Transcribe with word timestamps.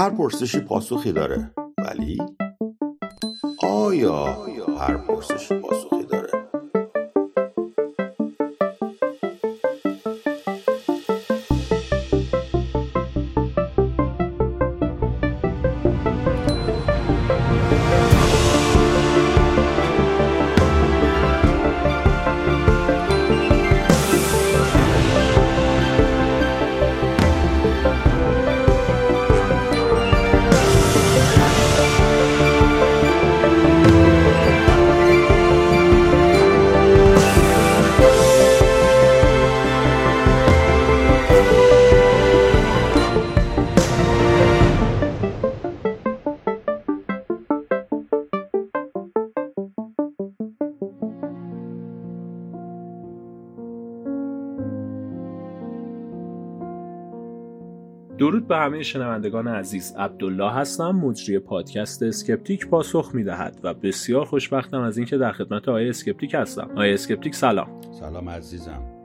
هر 0.00 0.10
پرسشی 0.10 0.60
پاسخی 0.60 1.12
داره. 1.12 1.50
ولی؟ 1.78 2.18
آیا 3.62 4.24
هر 4.78 4.96
پرسشی 4.96 5.54
پاسخی 5.54 5.99
همه 58.60 58.82
شنوندگان 58.82 59.48
عزیز 59.48 59.94
عبدالله 59.98 60.52
هستم 60.52 60.90
مجری 60.90 61.38
پادکست 61.38 62.02
اسکپتیک 62.02 62.68
پاسخ 62.68 63.10
می‌دهد 63.14 63.60
و 63.62 63.74
بسیار 63.74 64.24
خوشبختم 64.24 64.80
از 64.80 64.98
اینکه 64.98 65.18
در 65.18 65.32
خدمت 65.32 65.68
آقای 65.68 65.88
اسکپتیک 65.88 66.34
هستم. 66.34 66.68
آقای 66.70 66.94
اسکپتیک 66.94 67.34
سلام. 67.34 67.80
سلام 68.00 68.28
عزیزم. 68.28 68.99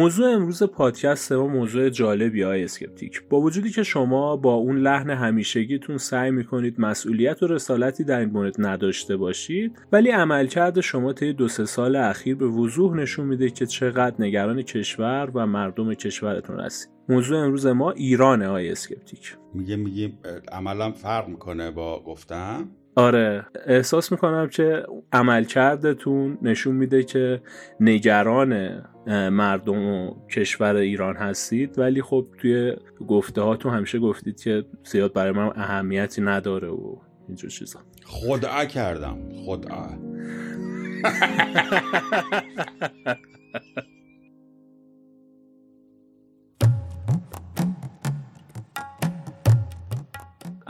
موضوع 0.00 0.30
امروز 0.30 0.62
پادکست 0.62 1.32
ما 1.32 1.46
موضوع 1.46 1.88
جالبیه 1.88 2.42
آقای 2.42 2.64
اسکپتیک. 2.64 3.22
با 3.28 3.40
وجودی 3.40 3.70
که 3.70 3.82
شما 3.82 4.36
با 4.36 4.54
اون 4.54 4.78
لحن 4.78 5.10
همیشگیتون 5.10 5.98
سعی 5.98 6.30
می‌کنید 6.30 6.80
مسئولیت 6.80 7.42
و 7.42 7.46
رسالتی 7.46 8.04
در 8.04 8.20
این 8.20 8.30
مورد 8.30 8.54
نداشته 8.58 9.16
باشید 9.16 9.78
ولی 9.92 10.10
عملکرد 10.10 10.80
شما 10.80 11.12
طی 11.12 11.32
دو 11.32 11.48
سه 11.48 11.64
سال 11.64 11.96
اخیر 11.96 12.36
به 12.36 12.46
وضوح 12.46 12.96
نشون 12.96 13.26
میده 13.26 13.50
که 13.50 13.66
چقدر 13.66 14.16
نگران 14.18 14.62
کشور 14.62 15.30
و 15.34 15.46
مردم 15.46 15.94
کشورتون 15.94 16.60
هستید. 16.60 16.92
موضوع 17.08 17.38
امروز 17.38 17.66
ما 17.66 17.90
ایرانه 17.90 18.48
آقای 18.48 18.70
اسکپتیک. 18.70 19.36
میگه 19.54 19.76
میگه 19.76 20.12
عملا 20.52 20.92
فرق 20.92 21.28
می‌کنه 21.28 21.70
با 21.70 22.02
گفتم؟ 22.02 22.68
آره. 22.94 23.46
احساس 23.66 24.12
می‌کنم 24.12 24.48
که 24.48 24.82
عملکردتون 25.12 26.38
نشون 26.42 26.76
میده 26.76 27.02
که 27.02 27.42
نگران 27.80 28.82
مردم 29.30 29.86
و 29.86 30.28
کشور 30.28 30.76
ایران 30.76 31.16
هستید. 31.16 31.78
ولی 31.78 32.02
خب 32.02 32.26
توی 32.38 32.76
گفته 33.08 33.40
هاتون 33.40 33.74
همیشه 33.74 33.98
گفتید 33.98 34.40
که 34.40 34.64
زیاد 34.84 35.12
برای 35.12 35.32
من 35.32 35.52
اهمیتی 35.54 36.22
نداره 36.22 36.68
و 36.68 36.96
اینجور 37.28 37.50
چیزا. 37.50 37.80
خدعا 38.04 38.64
کردم. 38.64 39.18
خدعا 39.46 39.86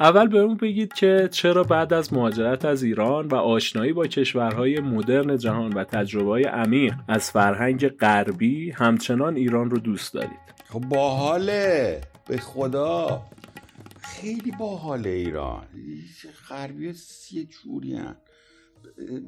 اول 0.01 0.27
بهمون 0.29 0.57
بگید 0.57 0.93
که 0.93 1.29
چرا 1.33 1.65
بعد 1.65 1.93
از 1.93 2.13
مهاجرت 2.13 2.65
از 2.65 2.83
ایران 2.83 3.29
و 3.29 3.35
آشنایی 3.35 3.93
با 3.93 4.07
کشورهای 4.07 4.81
مدرن 4.81 5.39
جهان 5.39 5.73
و 5.73 5.85
تجربه 5.85 6.49
عمیق 6.49 6.95
از 7.09 7.31
فرهنگ 7.31 7.89
غربی 7.89 8.71
همچنان 8.71 9.37
ایران 9.37 9.71
رو 9.71 9.79
دوست 9.79 10.15
دارید؟ 10.15 10.55
خب 10.73 10.81
باحاله. 10.81 12.01
به 12.29 12.39
خدا. 12.39 13.23
خیلی 14.03 14.53
باحاله 14.59 15.11
ایران. 15.11 15.67
غربی 16.49 16.93
سی 16.93 17.45
جوری. 17.47 18.01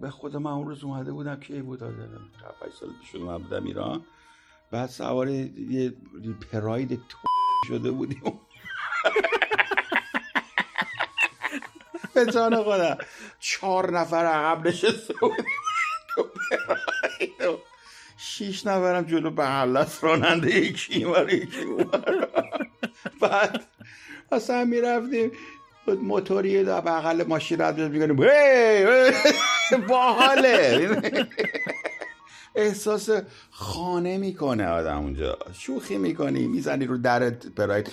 به 0.00 0.10
خدا 0.10 0.38
من 0.38 0.50
اون 0.50 0.66
روز 0.66 0.84
اومده 0.84 1.12
بودم 1.12 1.40
کی 1.40 1.62
بود 1.62 1.82
آدم 1.82 2.30
سال 2.80 2.88
پیش 3.00 3.14
اومده 3.14 3.44
بودم 3.44 3.64
ایران. 3.64 4.04
بعد 4.70 4.88
سوار 4.88 5.28
یه 5.28 5.92
پراید 6.52 6.88
تو 6.88 7.18
شده 7.68 7.90
بودیم. 7.90 8.22
به 12.14 12.26
جان 12.26 12.62
خودم 12.62 12.98
چهار 13.40 13.90
نفر 13.98 14.24
عقب 14.24 14.68
نشسته 14.68 15.14
بودیم 15.20 15.44
شیش 18.18 18.66
نفرم 18.66 19.04
جلو 19.04 19.30
به 19.30 19.46
حلت 19.46 19.98
راننده 20.04 20.56
یکی 20.56 21.04
و 21.04 21.30
یکی 21.30 21.66
بعد 23.20 23.60
اصلا 24.32 24.64
می‌رفتیم 24.64 25.32
موتوری 25.86 26.64
در 26.64 26.80
بغل 26.80 27.24
ماشین 27.28 27.60
رد 27.60 27.80
می‌کنیم 27.80 28.16
باحاله 29.88 31.12
احساس 32.54 33.10
خانه 33.50 34.18
می‌کنه 34.18 34.66
آدم 34.66 34.98
اونجا 34.98 35.38
شوخی 35.52 35.98
می‌کنی 35.98 36.46
می‌زنی 36.46 36.86
رو 36.86 36.98
درت 36.98 37.46
پراید 37.46 37.92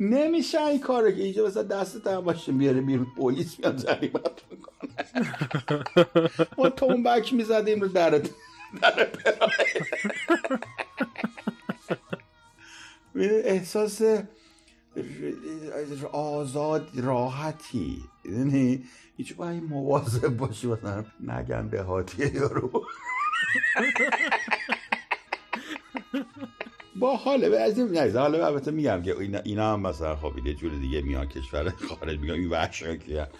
نمیشه 0.00 0.62
این 0.62 0.80
کاره 0.80 1.16
که 1.16 1.22
اینجا 1.22 1.46
مثلا 1.46 1.62
دست 1.62 2.06
هم 2.06 2.20
باشه 2.20 2.52
میاره 2.52 2.80
بیرون. 2.80 3.06
پلیس 3.16 3.58
میاد 3.58 3.76
جریمت 3.76 4.40
می‌کنه. 4.50 4.90
ما 6.58 6.68
تون 6.68 7.02
بک 7.02 7.32
می‌زدیم 7.32 7.80
رو 7.80 7.88
در 7.88 8.10
در 8.82 9.08
احساس 13.44 14.02
آزاد 16.12 16.90
راحتی. 16.94 18.02
یعنی 18.24 18.84
هیچ 19.16 19.34
باید 19.34 19.62
مواظب 19.62 20.28
باشی 20.28 20.66
مثلا 20.66 21.04
نگن 21.20 21.66
دهاتیه 21.66 22.34
یارو. 22.34 22.86
با 27.00 27.16
حاله 27.16 27.58
از 27.58 27.78
این 27.78 28.16
حالا 28.16 28.46
البته 28.46 28.70
میگم 28.70 29.02
که 29.02 29.18
اینا, 29.18 29.38
اینا 29.38 29.72
هم 29.72 29.80
مثلا 29.80 30.16
خب 30.16 30.46
یه 30.46 30.54
جور 30.54 30.72
دیگه 30.72 31.00
میان 31.00 31.26
کشور 31.26 31.72
خارج 31.88 32.18
میگم 32.18 32.34
این 32.34 32.50
وحش 32.50 32.82
کیه 32.82 33.28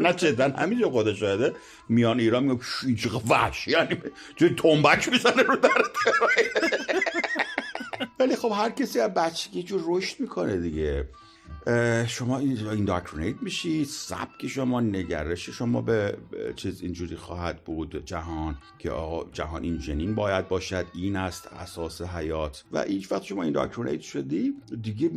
نه 0.00 0.14
چه 0.14 0.32
همینجا 0.56 0.90
خود 0.90 1.14
شاهده. 1.14 1.54
میان 1.88 2.20
ایران 2.20 2.44
میگم 2.44 2.60
اینجا 2.86 3.22
وحش 3.28 3.68
یعنی 3.68 3.96
توی 4.36 4.48
تنبک 4.48 5.08
می‌زنه 5.08 5.42
رو 5.42 5.56
در 5.56 5.70
ولی 8.18 8.36
خب 8.36 8.52
هر 8.54 8.70
کسی 8.70 9.00
از 9.00 9.14
بچگی 9.14 9.62
جو 9.62 9.80
رشد 9.86 10.20
می‌کنه 10.20 10.56
دیگه. 10.56 11.08
شما 12.06 12.38
اینداکترینیت 12.38 13.42
میشید 13.42 13.86
سبک 13.86 14.46
شما 14.46 14.80
نگرش 14.80 15.50
شما 15.50 15.82
به 15.82 16.18
چیز 16.56 16.82
اینجوری 16.82 17.16
خواهد 17.16 17.64
بود. 17.64 18.04
جهان 18.04 18.58
که 18.78 18.90
آقا 18.90 19.30
جهان 19.32 19.62
این 19.62 19.78
جنین 19.78 20.14
باید 20.14 20.48
باشد 20.48 20.86
این 20.94 21.16
است 21.16 21.46
اساس 21.52 22.02
حیات. 22.02 22.64
و 22.72 22.82
هیچ 22.82 23.12
وقت 23.12 23.22
شما 23.22 23.42
اینداکترینیت 23.42 24.00
شدی 24.00 24.54
دیگه 24.82 25.08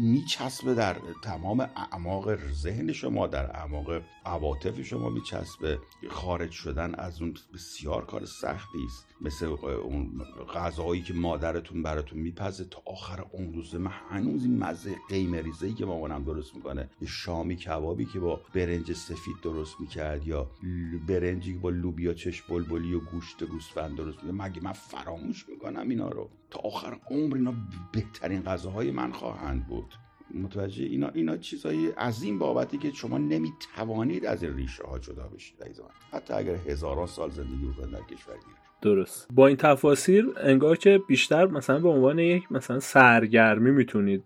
میچسبه 0.00 0.74
در 0.74 0.96
تمام 1.22 1.60
اعماق 1.60 2.52
ذهن 2.52 2.92
شما 2.92 3.26
در 3.26 3.56
اعماق 3.56 4.02
عواطف 4.24 4.82
شما 4.82 5.10
میچسبه. 5.10 5.78
خارج 6.10 6.50
شدن 6.50 6.94
از 6.94 7.22
اون 7.22 7.34
بسیار 7.54 8.06
کار 8.06 8.24
سختی 8.24 8.78
است. 8.86 9.06
مثل 9.20 9.46
اون 9.46 10.22
غذاهایی 10.54 11.02
که 11.02 11.14
مادرتون 11.14 11.82
براتون 11.82 12.18
میپزه 12.18 12.64
تا 12.64 12.82
آخر 12.86 13.24
اون 13.30 13.52
روزه 13.52 13.78
من 13.78 13.90
هنوز 14.10 14.44
این 14.44 14.58
مزه 14.58 14.91
قیمریزه 15.08 15.66
ای 15.66 15.72
که 15.72 15.86
مامانم 15.86 16.24
درست 16.24 16.56
می‌کنه. 16.56 16.90
شامی 17.06 17.56
کبابی 17.56 18.04
که 18.04 18.20
با 18.20 18.40
برنج 18.54 18.92
سفید 18.92 19.36
درست 19.42 19.80
می‌کرد 19.80 20.26
یا 20.26 20.50
برنجی 21.08 21.54
با 21.54 21.70
لوبیا 21.70 22.14
چش 22.14 22.42
بلبلی 22.42 22.94
و 22.94 23.00
گوشت 23.00 23.44
گوسفند 23.44 23.96
درست 23.96 24.24
می‌کرد. 24.24 24.42
مگه 24.42 24.64
من 24.64 24.72
فراموش 24.72 25.48
می‌کنم 25.48 25.88
اینا 25.88 26.08
رو؟ 26.08 26.30
تا 26.50 26.60
آخر 26.60 26.98
عمر 27.10 27.36
اینا 27.36 27.54
بهترین 27.92 28.42
غذاهای 28.42 28.90
من 28.90 29.12
خواهند 29.12 29.66
بود. 29.66 29.94
متوجه 30.34 30.84
اینا 30.84 31.08
اینا 31.08 31.36
چیزایی 31.36 31.86
عظیم 31.86 32.38
بابتی 32.38 32.78
که 32.78 32.90
شما 32.90 33.18
نمی‌توانید 33.18 34.26
از 34.26 34.42
این 34.42 34.56
ریشه 34.56 34.84
ها 34.84 34.98
جدا 34.98 35.28
بشید 35.28 35.56
حتی 36.12 36.34
اگر 36.34 36.54
هزاران 36.54 37.06
سال 37.06 37.30
زندگی 37.30 37.66
بکنید 37.66 37.90
در 37.90 38.02
کشور 38.02 38.34
درست. 38.82 39.28
با 39.32 39.46
این 39.46 39.56
تفاصیل 39.56 40.26
انگار 40.36 40.76
که 40.76 41.00
بیشتر 41.08 41.46
مثلا 41.46 41.78
به 41.78 41.88
عنوان 41.88 42.18
یک 42.18 42.52
مثلا 42.52 42.80
سرگرمی 42.80 43.70
می‌تونید 43.70 44.24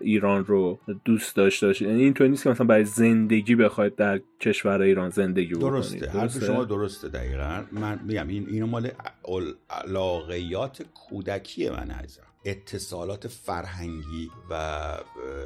ایران 0.00 0.44
رو 0.44 0.78
دوست 1.04 1.36
داشته 1.36 1.66
باشید. 1.66 1.88
یعنی 1.88 2.02
اینطور 2.02 2.28
نیست 2.28 2.42
که 2.42 2.50
مثلا 2.50 2.66
برای 2.66 2.84
زندگی 2.84 3.54
بخواید 3.54 3.94
در 3.96 4.20
کشور 4.40 4.80
ایران 4.80 5.10
زندگی 5.10 5.54
بکنید. 5.54 5.72
درسته. 5.72 6.10
حرف 6.10 6.44
شما 6.44 6.64
درسته 6.64 7.08
دقیقا. 7.08 7.62
من 7.72 8.00
میگم 8.06 8.28
این 8.28 8.46
اینو 8.48 8.66
مال 8.66 8.88
علاقیات 9.70 10.82
کودکی 10.94 11.70
من 11.70 11.90
عزیزم 11.90 12.22
اتصالات 12.46 13.28
فرهنگی 13.28 14.30
و 14.50 14.54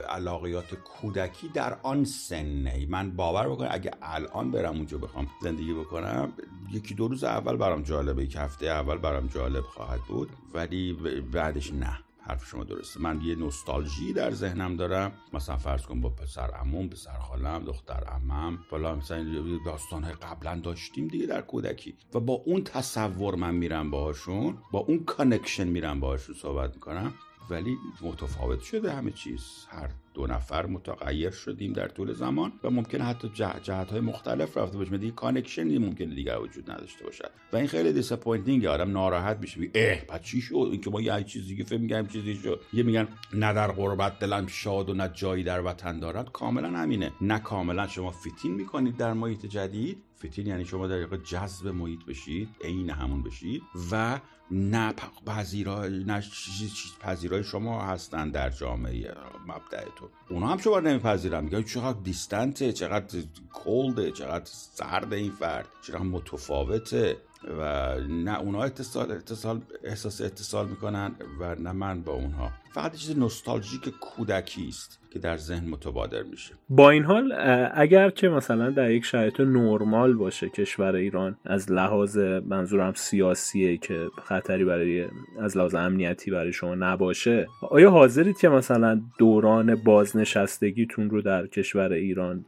علاقیات 0.08 0.75
کودکی 0.75 1.49
در 1.49 1.79
آن 1.82 2.05
سنه 2.05 2.87
من 2.88 3.11
باور 3.11 3.49
بکنم 3.49 3.69
اگه 3.70 3.91
الان 4.02 4.50
برم 4.50 4.76
اونجا 4.76 4.99
بخوام 4.99 5.26
زندگی 5.43 5.75
بکنم 5.75 6.32
یکی 6.73 6.94
دو 6.94 7.08
روز 7.08 7.25
اول 7.25 7.56
برام 7.56 7.82
جالبه 7.82 8.25
یک 8.25 8.37
هفته 8.37 8.67
اول 8.67 8.99
برام 8.99 9.26
جالب 9.26 9.64
خواهد 9.64 10.00
بود 10.00 10.31
ولی 10.55 10.93
بعدش 11.32 11.73
نه. 11.73 11.99
حرف 12.31 12.47
شما 12.47 12.65
درسته. 12.65 13.00
من 13.00 13.21
یه 13.21 13.35
نوستالژی 13.35 14.12
در 14.12 14.31
ذهنم 14.31 14.77
دارم. 14.77 15.12
مثلا 15.32 15.56
فرض 15.56 15.82
کن 15.82 16.00
با 16.00 16.09
پسر 16.09 16.50
عموم 16.50 16.88
پسر 16.88 17.19
خالم 17.19 17.65
دختر 17.65 18.05
عمم 18.05 18.59
بالا 18.71 18.94
مثلا 18.94 19.27
داستان 19.67 20.05
های 20.05 20.15
قبلا 20.15 20.61
داشتیم 20.61 21.09
دیگه 21.09 21.27
در 21.27 21.41
کودکی. 21.41 21.94
و 22.15 22.21
با 22.21 22.35
اون 22.35 22.65
تصور 22.65 23.35
من 23.35 23.55
میرم 23.55 23.91
باهاشون 23.91 24.59
با 24.73 24.79
اون 24.79 25.05
connection 25.05 25.69
میرم 25.69 26.00
باهاشون 26.00 26.35
صحبت 26.35 26.75
می‌کنم. 26.75 27.15
ولی 27.50 27.77
متفاوت 28.03 28.61
شده 28.61 28.93
همه 28.93 29.11
چیز. 29.11 29.67
هر 29.69 29.91
دو 30.15 30.27
نفر 30.27 30.67
متغیر 30.67 31.31
شدیم 31.31 31.73
در 31.73 31.89
طول 31.89 32.12
زمان 32.12 32.53
و 32.65 32.71
ممکنه 32.71 33.05
حتی 33.05 33.29
جهت 33.62 33.91
های 33.91 34.01
مختلف 34.01 34.57
رفته 34.57 34.79
باشیم 34.79 34.97
دیگه 34.97 35.12
connection 35.12 35.73
ی 35.73 35.79
ممکنه 35.79 36.15
دیگر 36.15 36.39
وجود 36.39 36.71
نداشته 36.71 37.05
باشد. 37.05 37.31
و 37.53 37.57
این 37.57 37.67
خیلی 37.67 37.93
disappointing 37.93 38.67
آدم 38.67 38.91
ناراحت 38.91 39.39
میشه. 39.39 39.61
اه 39.75 40.05
بعد 40.05 40.23
چی 40.23 40.41
شد؟ 40.41 40.69
اینکه 40.73 40.91
ما 40.91 41.01
یه 41.01 41.25
چیزی 41.25 41.57
که 41.57 41.65
فکر 41.65 41.81
میگم 41.81 42.07
چیزی 42.07 42.35
شد. 42.35 42.61
یه 42.73 42.83
میگن 42.83 43.09
نه 43.35 43.53
در 43.53 43.73
غربت 43.73 44.19
دلم 44.19 44.47
شاد 44.47 44.91
و 44.91 44.95
نه 44.95 45.11
جایی 45.15 45.45
در 45.45 45.61
وطن 45.61 46.01
دارد. 46.01 46.33
کاملا 46.33 46.69
همینه. 46.69 47.12
نه 47.21 47.39
کاملا. 47.39 47.87
شما 47.87 48.11
fit 48.11 48.37
in 48.37 48.55
می‌کنید 48.55 48.97
در 48.97 49.12
محیط 49.12 49.47
جدید. 49.47 50.03
fit 50.17 50.35
in 50.35 50.47
یعنی 50.47 50.65
شما 50.65 50.87
در 50.87 51.01
واقع 51.01 51.17
جذب 51.17 51.69
محیط 51.69 52.05
بشید 52.05 52.49
عین 52.65 52.91
همون 52.91 53.23
بشید 53.23 53.62
و 53.93 54.21
نه 54.51 54.95
پذیرای 55.27 56.05
نه 56.05 56.23
چیز 56.23 56.99
پذیرای 57.01 57.45
شما 57.45 57.83
هستن 57.83 58.31
در 58.31 58.51
جامعه 58.51 59.15
مبدعتون 59.47 60.09
اونا 60.31 60.47
هم 60.47 60.59
شما 60.59 60.81
نمیپذیرن 60.81 61.45
میگن 61.45 61.62
چقدر 61.62 62.01
دیستنته 62.01 62.73
چقدر 62.73 63.23
کولده 63.53 64.11
چقدر 64.11 64.45
سرد 64.45 65.12
این 65.12 65.31
فرد. 65.31 65.69
چقدر 65.83 66.03
متفاوته؟ 66.03 67.17
و 67.58 67.94
نه 68.08 68.40
اونها 68.40 68.64
اتصال, 68.64 69.12
اتصال 69.12 69.60
احساس 69.84 70.20
اتصال 70.20 70.69
می‌کنن 70.69 71.14
و 71.40 71.54
نه 71.54 71.72
من 71.72 72.02
با 72.02 72.12
اونها. 72.12 72.50
فقط 72.75 72.96
چیز 72.96 73.19
نوستالژیک 73.19 73.88
کودکی 74.00 74.69
است 74.69 75.00
که 75.10 75.19
در 75.19 75.37
ذهن 75.37 75.69
متبادر 75.69 76.22
میشه. 76.22 76.54
با 76.69 76.90
این 76.90 77.04
حال 77.04 77.32
اگر 77.75 78.10
که 78.10 78.28
مثلا 78.28 78.70
در 78.70 78.90
یک 78.90 79.04
شرایط 79.04 79.40
نرمال 79.40 80.14
باشه 80.14 80.48
کشور 80.48 80.94
ایران 80.94 81.37
از 81.44 81.72
لحاظ 81.72 82.19
منظورم 82.19 82.92
سیاسیه 82.94 83.76
که 83.76 84.08
خطری 84.25 84.64
برای 84.64 85.06
از 85.40 85.56
لحاظ 85.56 85.75
امنیتی 85.75 86.31
برای 86.31 86.52
شما 86.52 86.75
نباشه 86.75 87.46
آیا 87.70 87.90
حاضرید 87.90 88.38
که 88.38 88.48
مثلا 88.48 89.00
دوران 89.19 89.75
بازنشستگیتون 89.75 91.10
رو 91.10 91.22
در 91.22 91.46
کشور 91.46 91.92
ایران 91.92 92.44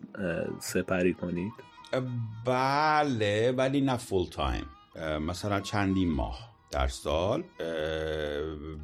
سپری 0.59 1.15
کنید؟ 1.15 1.53
بله 2.47 3.53
ولی 3.53 3.81
نه 3.81 3.97
فول 3.97 4.27
تایم 4.31 4.67
مثلا 5.21 5.61
چندین 5.61 6.11
ماه 6.11 6.53
در 6.71 6.89
سال 6.89 7.45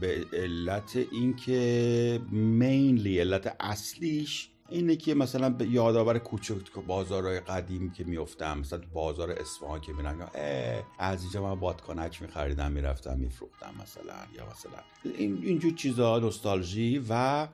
به 0.01 0.27
علت 0.33 0.97
اینکه 1.13 2.21
مینلی 2.31 3.21
علت 3.21 3.57
اصلیش 3.61 4.51
اینه 4.69 4.97
که 4.97 5.15
مثلا 5.15 5.51
به 5.51 5.67
یادآور 5.67 6.19
کوچک 6.19 6.73
بازارهای 6.87 7.41
قدیم 7.41 7.91
که 7.91 8.05
میفتم 8.05 8.59
مثلا 8.59 8.81
بازار 8.93 9.31
اصفهان 9.31 9.81
که 9.81 9.93
میرم 9.93 10.31
از 10.99 11.23
اینجا 11.23 11.43
من 11.43 11.61
بادکنک 11.61 12.23
میخریدم 12.23 12.73
می‌رفتم 12.73 13.19
میفروختم 13.19 13.75
مثلا 13.83 14.15
یا 14.37 14.47
مثلا 14.47 14.83
این 15.19 15.39
اینجور 15.43 15.75
چیزها 15.75 16.19
نوستالژی 16.19 17.05
و 17.09 17.49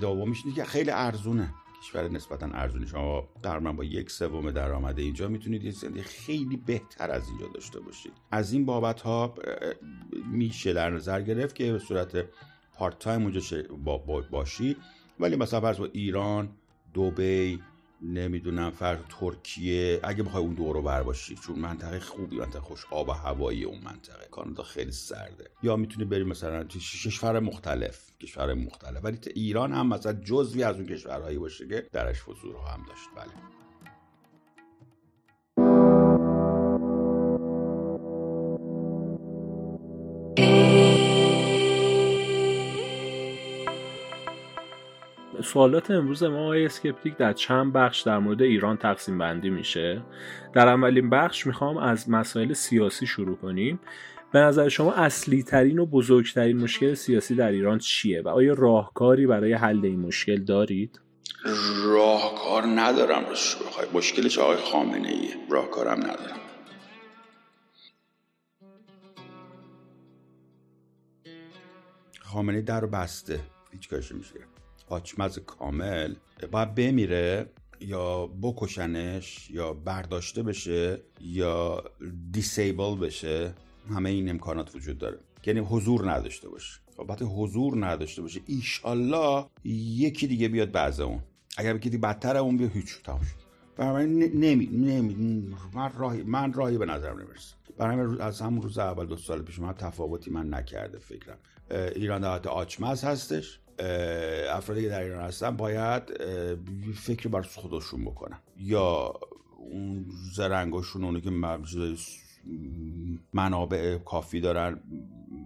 دومیش 0.00 0.42
اینه 0.44 0.56
که 0.56 0.64
خیلی 0.64 0.90
ارزونه. 0.90 1.54
کشور 1.82 2.08
نسبتا 2.08 2.46
ارزونی. 2.46 2.86
شما 2.86 3.28
در 3.42 3.58
من 3.58 3.76
با 3.76 3.84
یک 3.84 4.10
سوم 4.10 4.50
درآمد 4.50 4.98
اینجا 4.98 5.28
می‌تونید 5.28 5.64
یه 5.64 5.70
زندگی 5.70 6.02
خیلی 6.02 6.56
بهتر 6.56 7.10
از 7.10 7.28
اینجا 7.28 7.46
داشته 7.54 7.80
باشید. 7.80 8.12
از 8.30 8.52
این 8.52 8.66
بابت 8.66 9.00
ها 9.00 9.34
میشه 10.32 10.72
در 10.72 10.90
نظر 10.90 11.22
گرفت 11.22 11.54
که 11.54 11.72
به 11.72 11.78
صورت 11.78 12.26
پارت 12.74 12.98
تایم 12.98 13.22
اونجا 13.22 13.40
باشید 14.30 14.76
ولی 15.20 15.36
مثلا 15.36 15.60
فرض 15.60 15.78
با 15.78 15.88
ایران 15.92 16.48
دبی 16.94 17.60
نمی‌دونم 18.02 18.70
فرض 18.70 18.98
ترکیه 19.20 20.00
اگه 20.02 20.22
بخوای 20.22 20.42
اون 20.42 20.54
دورو 20.54 20.82
بر 20.82 21.02
باشی 21.02 21.34
چون 21.34 21.58
منطقه 21.58 22.00
خوبی 22.00 22.36
منطقه 22.36 22.60
خوش 22.60 22.86
آب 22.90 23.08
و 23.08 23.12
هوایی 23.12 23.64
اون 23.64 23.78
منطقه. 23.84 24.28
کانادا 24.30 24.62
خیلی 24.62 24.92
سرده. 24.92 25.50
یا 25.62 25.76
می‌تونی 25.76 26.04
بری 26.04 26.24
مثلا 26.24 26.64
کشور 26.64 27.40
مختلف. 27.40 28.10
کشور 28.20 28.54
مختلف. 28.54 29.04
ولی 29.04 29.18
ایران 29.34 29.72
هم 29.72 29.86
مثلا 29.86 30.12
جزوی 30.12 30.62
از 30.62 30.76
اون 30.76 30.86
کشورهایی 30.86 31.38
باشه 31.38 31.68
که 31.68 31.86
درش 31.92 32.20
حضور 32.20 32.56
هم 32.56 32.84
داشت. 32.88 33.08
بله. 33.16 33.59
سوالات 45.42 45.90
امروز 45.90 46.22
ما 46.22 46.44
آقای 46.44 46.64
اسکپتیک 46.64 47.16
در 47.16 47.32
چند 47.32 47.72
بخش 47.72 48.00
در 48.00 48.18
مورد 48.18 48.42
ایران 48.42 48.76
تقسیم 48.76 49.18
بندی 49.18 49.50
میشه. 49.50 50.02
در 50.54 50.68
اولین 50.68 51.10
بخش 51.10 51.46
می‌خوام 51.46 51.76
از 51.76 52.10
مسائل 52.10 52.52
سیاسی 52.52 53.06
شروع 53.06 53.36
کنیم. 53.36 53.80
به 54.32 54.38
نظر 54.38 54.68
شما 54.68 54.92
اصلی 54.92 55.42
ترین 55.42 55.78
و 55.78 55.86
بزرگترین 55.86 56.60
مشکل 56.60 56.94
سیاسی 56.94 57.34
در 57.34 57.50
ایران 57.50 57.78
چیه 57.78 58.22
و 58.22 58.28
آیا 58.28 58.54
راهکاری 58.54 59.26
برای 59.26 59.52
حل 59.52 59.80
این 59.82 60.00
مشکل 60.00 60.44
دارید؟ 60.44 61.00
راهکار 61.84 62.62
ندارم 62.66 63.24
مشکلش 63.94 64.38
آقای 64.38 64.56
خامنه 64.56 65.08
ایه 65.08 65.34
راهکارم 65.50 65.98
ندارم. 65.98 66.40
خامنه 72.20 72.62
در 72.62 72.86
بسته. 72.86 73.40
هیچ 73.72 73.88
کارش 73.88 74.12
میشه. 74.12 74.59
آچمز 74.90 75.38
کامل 75.38 76.14
باید 76.50 76.74
بمیره 76.74 77.50
یا 77.80 78.26
بکشنش 78.26 79.50
یا 79.50 79.72
برداشته 79.72 80.42
بشه 80.42 81.00
یا 81.20 81.84
دیسیبل 82.30 82.96
بشه. 82.96 83.54
همه 83.90 84.10
این 84.10 84.30
امکانات 84.30 84.74
وجود 84.74 84.98
داره. 84.98 85.18
یعنی 85.46 85.60
حضور 85.60 86.12
نداشته 86.12 86.48
باشه. 86.48 86.80
خب 86.96 87.10
حضور 87.10 87.86
نداشته 87.86 88.22
باشه 88.22 88.40
ایشالله 88.46 89.46
یکی 89.64 90.26
دیگه 90.26 90.48
بیاد 90.48 90.70
بعد 90.72 91.00
اون. 91.00 91.20
اگر 91.56 91.76
یکی 91.76 91.90
بدتر 91.90 92.36
اون 92.36 92.56
بیا 92.56 92.68
هیچ 92.68 93.02
تمام 93.02 93.20
شد. 93.20 93.40
برای 93.76 94.06
نمی 94.06 94.66
نمی 94.66 95.14
من 95.74 95.92
راهی 95.98 96.22
من 96.22 96.52
راهی 96.52 96.78
به 96.78 96.86
نظرم 96.86 97.18
نمی‌رسه. 97.18 97.54
برای 97.78 98.20
از 98.20 98.40
همون 98.40 98.62
روز 98.62 98.78
اول 98.78 99.06
دو 99.06 99.16
سال 99.16 99.42
پیش 99.42 99.58
من 99.58 99.72
تفاوتی 99.72 100.30
من 100.30 100.54
نکرده 100.54 100.98
فکرم. 100.98 101.38
ایران 101.70 102.20
دولت 102.20 102.46
آچمز 102.46 103.04
هستش. 103.04 103.59
افرادی 104.50 104.82
که 104.82 104.88
در 104.88 105.02
ایران 105.02 105.24
هستن 105.24 105.56
باید 105.56 106.02
فکر 106.94 107.28
بر 107.28 107.42
خودشون 107.42 108.04
بکنن. 108.04 108.38
یا 108.56 109.14
اون 109.58 110.06
زرنگاشون 110.34 111.04
اونو 111.04 111.20
که 111.20 111.30
منابع 113.32 113.98
کافی 113.98 114.40
دارن 114.40 114.80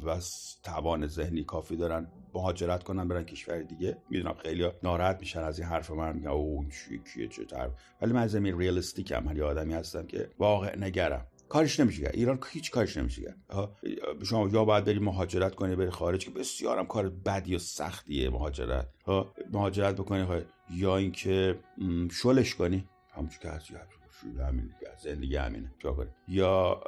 و 0.07 0.21
توان 0.63 1.07
ذهنی 1.07 1.45
کافی 1.45 1.77
دارن 1.77 2.07
مهاجرت 2.35 2.83
کنن 2.83 3.09
برن 3.09 3.25
کشور 3.25 3.63
دیگه. 3.63 3.97
می‌دونم 4.11 4.35
خیلی 4.43 4.71
ناراحت 4.83 5.21
میشن 5.21 5.41
از 5.41 5.59
این 5.59 5.69
حرف 5.69 5.91
من 5.91 6.17
میگن 6.17 6.29
او 6.29 6.65
کیه 7.15 7.29
چه 7.29 7.47
ولی 8.03 8.13
من 8.13 8.23
از 8.23 8.35
این 8.35 8.59
ریالستیکم 8.59 9.27
ولی 9.27 9.43
آدمی 9.43 9.75
هستم 9.75 10.07
که 10.07 10.31
واقع 10.39 10.79
نگرم. 10.79 11.27
کارش 11.49 11.81
نمیشه 11.81 12.03
کرد. 12.03 12.15
ایران 12.15 12.39
هیچ 12.51 12.71
کارش 12.71 12.97
نمیشه 12.97 13.23
کرد. 13.23 13.37
شما 14.25 14.49
یا 14.49 14.65
باید 14.65 14.85
بری 14.85 14.99
مهاجرت 14.99 15.55
کنی 15.55 15.77
بری 15.77 15.91
خارج. 15.91 16.25
که 16.25 16.31
بسیارم 16.31 16.87
کار 16.87 17.09
بدی 17.09 17.57
و 17.57 17.59
سختیه 17.59 18.31
مهاجرت. 18.31 18.89
ها 19.07 19.35
مهاجرت 19.53 19.95
بکنی 19.95 20.25
خواهی. 20.25 20.45
یا 20.71 20.97
اینکه 20.97 21.59
شلش 22.11 22.55
کنی. 22.55 22.85
همچون 23.15 23.39
که 23.43 23.49
هستی 23.49 23.75
همین 24.39 24.71
زندگی 25.05 25.37
همینه. 25.37 25.71
یا 26.29 26.81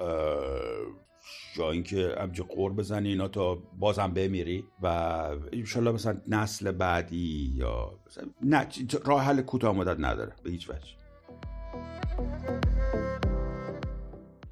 یا 1.57 1.71
اینکه 1.71 2.15
همچه 2.21 2.43
قور 2.43 2.73
بزنی 2.73 3.09
اینا 3.09 3.29
تا 3.29 3.55
بازم 3.55 4.13
بمیری 4.15 4.65
و 4.83 4.87
انشالله 5.53 5.93
مثلا 5.93 6.21
نسل 6.29 6.73
بعدی 6.73 7.53
یا 7.57 7.99
مثلا 8.07 8.25
نه 8.43 8.69
راه 9.05 9.23
حل 9.23 9.43
کوتاه 9.43 9.77
مدت 9.77 9.97
نداره. 10.01 10.33
به 10.43 10.51
هیچ 10.51 10.71
وجه. 10.71 10.97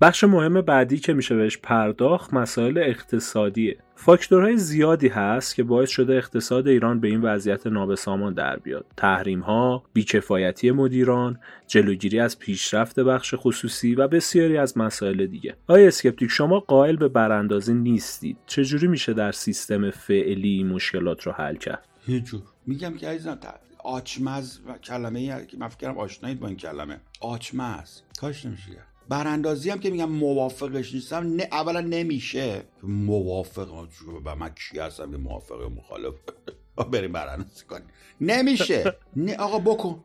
بخش 0.00 0.24
مهم 0.24 0.60
بعدی 0.60 0.98
که 0.98 1.12
میشه 1.12 1.36
بهش 1.36 1.58
پرداخت 1.58 2.34
مسائل 2.34 2.78
اقتصادیه. 2.78 3.78
فاکتورهای 3.96 4.56
زیادی 4.56 5.08
هست 5.08 5.54
که 5.54 5.62
باعث 5.62 5.90
شده 5.90 6.14
اقتصاد 6.14 6.68
ایران 6.68 7.00
به 7.00 7.08
این 7.08 7.22
وضعیت 7.22 7.66
نابسامان 7.66 8.34
در 8.34 8.56
بیاد. 8.56 8.86
تحریم 8.96 9.40
ها 9.40 9.84
بیکفایتی 9.92 10.70
مدیران 10.70 11.38
جلوگیری 11.66 12.20
از 12.20 12.38
پیشرفت 12.38 13.00
بخش 13.00 13.34
خصوصی 13.36 13.94
و 13.94 14.08
بسیاری 14.08 14.56
از 14.56 14.78
مسائل 14.78 15.26
دیگه. 15.26 15.56
آیا 15.66 15.86
اسکپتیک 15.86 16.30
شما 16.30 16.60
قائل 16.60 16.96
به 16.96 17.08
براندازی 17.08 17.74
نیستید؟ 17.74 18.36
چجوری 18.46 18.86
میشه 18.86 19.12
در 19.12 19.32
سیستم 19.32 19.90
فعلی 19.90 20.64
مشکلات 20.64 21.22
رو 21.22 21.32
حل 21.32 21.56
کرد؟ 21.56 21.88
هیچ 22.06 22.34
میگم 22.66 22.96
که 22.96 23.08
عزیزم 23.08 23.38
آچمز 23.84 24.58
و 24.66 24.78
کلمه 24.78 25.46
که 25.46 25.56
من 25.56 25.68
فکرم 25.68 25.98
آشنایید 25.98 26.40
با 26.40 26.46
این 26.46 26.56
کلمه. 26.56 27.00
آچمز. 27.20 28.00
کاش 28.20 28.46
نمیشه 28.46 28.70
براندازی 29.08 29.70
هم 29.70 29.78
که 29.78 29.90
میگم 29.90 30.08
موافقش 30.10 30.94
نیستم 30.94 31.16
نه 31.36 31.48
اولا 31.52 31.80
نمیشه. 31.80 32.62
موافق 32.82 33.86
و 34.24 34.36
من 34.36 34.48
کی 34.48 34.78
هستم 34.78 35.10
که 35.10 35.16
موافق 35.16 35.62
مخالف؟ 35.62 36.14
بریم 36.92 37.12
براندازی 37.12 37.64
کنیم. 37.64 37.86
نمیشه. 38.20 38.96
نه 39.16 39.36
آقا 39.36 39.58
بکن. 39.58 40.04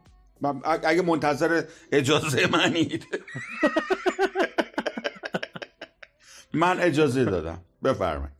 اگه 0.63 1.01
منتظر 1.01 1.63
اجازه 1.91 2.47
منید. 2.47 3.05
من 6.53 6.79
اجازه 6.79 7.25
دادم. 7.25 7.61
بفرمایید. 7.83 8.38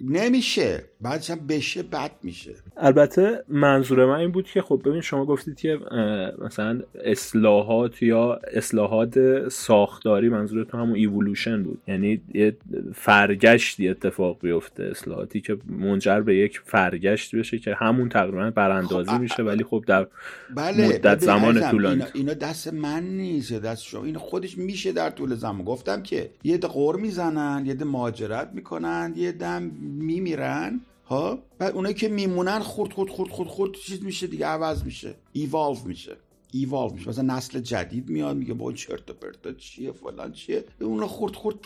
نمیشه. 0.00 0.84
بعدش 1.00 1.30
هم 1.30 1.46
بشه 1.48 1.82
بد 1.82 2.10
میشه. 2.22 2.54
البته 2.76 3.44
منظور 3.48 4.06
من 4.06 4.18
این 4.18 4.32
بود 4.32 4.46
که 4.46 4.62
خب 4.62 4.82
ببین 4.84 5.00
شما 5.00 5.24
گفتید 5.24 5.56
که 5.56 5.78
مثلا 6.38 6.80
اصلاحات 7.04 8.02
یا 8.02 8.40
اصلاحات 8.52 9.48
ساختاری 9.48 10.28
منظور 10.28 10.64
تو 10.64 10.78
همون 10.78 10.96
ایولوشن 10.96 11.62
بود. 11.62 11.78
یعنی 11.88 12.20
یه 12.34 12.56
فرگشتی 12.94 13.88
اتفاق 13.88 14.38
بیفته 14.40 14.82
اصلاحاتی 14.82 15.40
که 15.40 15.56
منجر 15.66 16.20
به 16.20 16.36
یک 16.36 16.60
فرگشت 16.64 17.36
بشه 17.36 17.58
که 17.58 17.74
همون 17.74 18.08
تقریبا 18.08 18.50
براندازی 18.50 19.10
خب 19.10 19.20
میشه 19.20 19.42
ولی 19.42 19.64
خب 19.64 19.84
در 19.86 20.06
بله 20.54 20.88
مدت 20.88 21.20
زمان 21.20 21.70
طولانی. 21.70 22.04
اینا, 22.14 22.34
دست 22.34 22.72
من 22.72 23.02
نیست 23.02 23.52
دست 23.52 23.82
شما. 23.82 24.04
این 24.04 24.18
خودش 24.18 24.58
میشه 24.58 24.92
در 24.92 25.10
طول 25.10 25.34
زمان. 25.34 25.64
گفتم 25.64 26.02
که 26.02 26.30
یه 26.44 26.58
عده 26.58 26.68
غر 26.68 26.96
می‌زنن 26.96 27.66
یه 27.66 27.74
عده 27.74 27.84
مهاجرت 27.84 28.50
می‌کنن. 28.54 28.73
یه 29.16 29.32
عده‌م 29.32 29.62
میمیرن 29.82 30.80
ها 31.06 31.38
بعد 31.58 31.74
اونایی 31.74 31.94
که 31.94 32.08
میمونن 32.08 32.58
خورد 32.58 32.92
خورد 32.92 33.10
خورد 33.10 33.30
خورد 33.30 33.48
خورد 33.48 33.72
چیز 33.72 34.02
میشه 34.02 34.26
دیگه 34.26 34.46
عوض 34.46 34.84
میشه 34.84 35.14
ایوالو 35.32 35.78
میشه 35.84 36.16
ایوالو 36.52 36.94
میشه. 36.94 37.08
مثلا 37.08 37.36
نسل 37.36 37.60
جدید 37.60 38.08
میاد 38.08 38.36
میگه 38.36 38.54
با 38.54 38.72
چرت 38.72 39.10
و 39.10 39.12
پرتا 39.12 39.52
چیه 39.52 39.92
فلان 39.92 40.32
چیه؟ 40.32 40.64
اون 40.80 41.06
خورد 41.06 41.34
خورد 41.34 41.56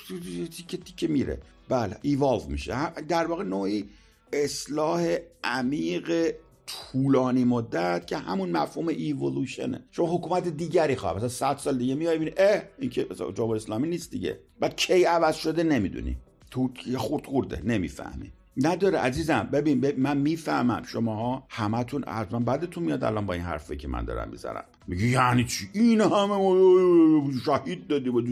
تیکه 0.50 0.76
تیکه 0.76 1.08
میره. 1.08 1.38
بله 1.68 1.96
ایوالو 2.02 2.46
میشه. 2.48 2.90
در 2.90 3.26
واقع 3.26 3.44
نوعی 3.44 3.84
اصلاح 4.32 5.16
عمیق 5.44 6.34
طولانی 6.66 7.44
مدت 7.44 8.06
که 8.06 8.16
همون 8.16 8.50
مفهوم 8.50 8.88
ایولوشنه 8.88 9.84
شما 9.90 10.16
حکومت 10.16 10.48
دیگری 10.48 10.96
خواه 10.96 11.16
مثلا 11.16 11.28
100 11.28 11.56
سال 11.56 11.78
دیگه 11.78 11.94
میای 11.94 12.16
ببینی 12.16 12.32
اه 12.36 12.62
این 12.78 12.90
که 12.90 13.06
جمهوری 13.34 13.56
اسلامی 13.56 13.88
نیست 13.88 14.10
دیگه. 14.10 14.40
بعد 14.60 14.76
کی 14.76 15.04
عوض 15.04 15.36
شده 15.36 15.62
نمی‌دونی. 15.62 16.16
تو 16.50 16.70
خورد 16.96 17.26
خورده 17.26 17.62
نمی‌فهمی. 17.64 18.32
نداره 18.56 18.98
عزیزم 18.98 19.48
ببین, 19.52 19.94
من 19.98 20.16
می‌فهمم. 20.16 20.82
شماها 20.82 21.46
همتون 21.48 22.04
حتما 22.04 22.40
بعدتون 22.40 22.84
میاد 22.84 23.04
الان 23.04 23.26
با 23.26 23.34
این 23.34 23.42
حرفی 23.42 23.76
که 23.76 23.88
من 23.88 24.04
دارم 24.04 24.28
می‌زنم. 24.28 24.64
میگه 24.86 25.06
یعنی 25.06 25.44
چی؟ 25.44 25.68
این 25.72 26.00
همه 26.00 27.32
شهید 27.44 27.86
دادی 27.86 28.10
با 28.10 28.22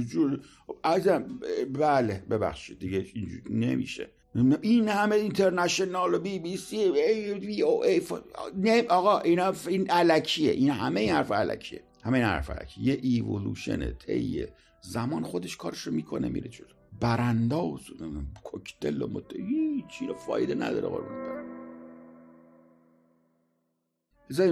عزیزم 0.85 1.25
بله 1.73 2.23
ببخشید 2.31 2.79
دیگه 2.79 3.07
نمیشه. 3.51 4.09
این 4.63 4.89
همه 4.89 5.17
اینترنشنال 5.17 6.15
و 6.15 6.19
بی 6.19 6.39
بی 6.39 6.57
سی 6.57 6.77
ای 6.77 7.63
او 7.63 7.85
ای 7.85 8.03
نه 8.57 8.83
آقا 8.83 9.19
اینا 9.19 9.53
این 9.67 9.91
علکیه. 9.91 10.53
این 10.53 10.71
همه 10.71 11.01
این 11.01 11.11
حرف 11.13 11.33
علکیه. 11.33 11.83
همه 12.05 12.19
این 12.19 12.27
حرف 12.27 12.51
علکیه. 12.51 12.85
یه 12.85 12.99
ایولوشنه 13.03 13.93
طی 13.93 14.47
زمان 14.81 15.23
خودش 15.23 15.57
کارش 15.57 15.81
رو 15.81 15.93
می‌کنه 15.93 16.29
میره 16.29 16.49
جلو. 16.49 16.67
برانداز 17.01 17.81
کوکتل 18.45 19.03
و 19.03 19.07
مت 19.07 19.37
هیچی 19.37 20.07
رو 20.07 20.15
فایده 20.15 20.55
نداره 20.55 20.89
قربون 20.89 21.27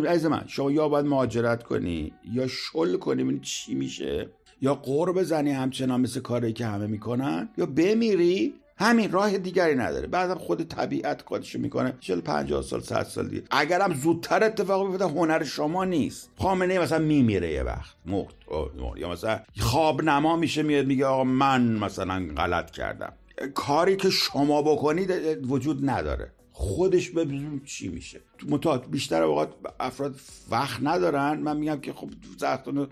عزیز 0.07 0.27
من 0.27 0.45
شما 0.47 0.71
یا 0.71 0.89
باید 0.89 1.07
مهاجرت 1.07 1.63
کنی 1.63 2.13
یا 2.33 2.47
شل 2.47 2.97
کنی 2.97 3.25
ببینی 3.25 3.41
چی 3.41 3.75
میشه 3.75 4.31
یا 4.61 4.75
قور 4.75 5.13
بزنی 5.13 5.51
همچنان 5.51 6.01
مثل 6.01 6.21
کاری 6.21 6.53
که 6.53 6.67
همه 6.67 6.87
می‌کنن 6.87 7.49
یا 7.59 7.67
بمیری 7.67 8.55
همین 8.77 9.13
راه 9.13 9.39
دیگری 9.39 9.75
نداره. 9.75 10.07
بعدم 10.07 10.35
خود 10.35 10.69
طبیعت 10.69 11.25
کارشو 11.25 11.59
می‌کنه. 11.59 11.97
40 12.01 12.21
50 12.21 12.63
سال 12.63 12.81
100 12.81 13.03
سال 13.03 13.29
دیگه. 13.29 13.43
اگرم 13.51 13.95
زودتر 13.95 14.45
اتفاق 14.45 14.89
بیفته 14.89 15.05
هنر 15.05 15.45
شما 15.45 15.85
نیست. 15.85 16.31
خامنه 16.39 16.79
مثلا 16.79 16.99
میمیره 16.99 17.53
یه 17.53 17.63
وقت. 17.63 17.95
مرد 18.07 18.35
یا 18.97 19.09
مثلا 19.11 19.41
خواب 19.61 20.03
نما 20.03 20.37
میشه 20.37 20.63
میاد 20.63 20.87
میگه 20.87 21.07
آقا 21.07 21.25
من 21.25 21.63
مثلا 21.63 22.29
غلط 22.37 22.71
کردم. 22.71 23.13
کاری 23.55 23.97
که 23.97 24.11
شما 24.11 24.63
بکنید 24.63 25.11
وجود 25.51 25.91
نداره. 25.91 26.33
خودش 26.53 27.11
ببینیم 27.11 27.63
چی 27.65 27.89
میشه. 27.89 28.21
متعاد 28.49 28.91
بیشتر 28.91 29.23
اوقات 29.23 29.55
افراد 29.81 30.15
وقت 30.51 30.81
ندارن. 30.83 31.39
من 31.39 31.57
میگم 31.57 31.81
که 31.81 31.93
خب 31.93 32.11
وقتتون 32.43 32.77
رو 32.77 32.87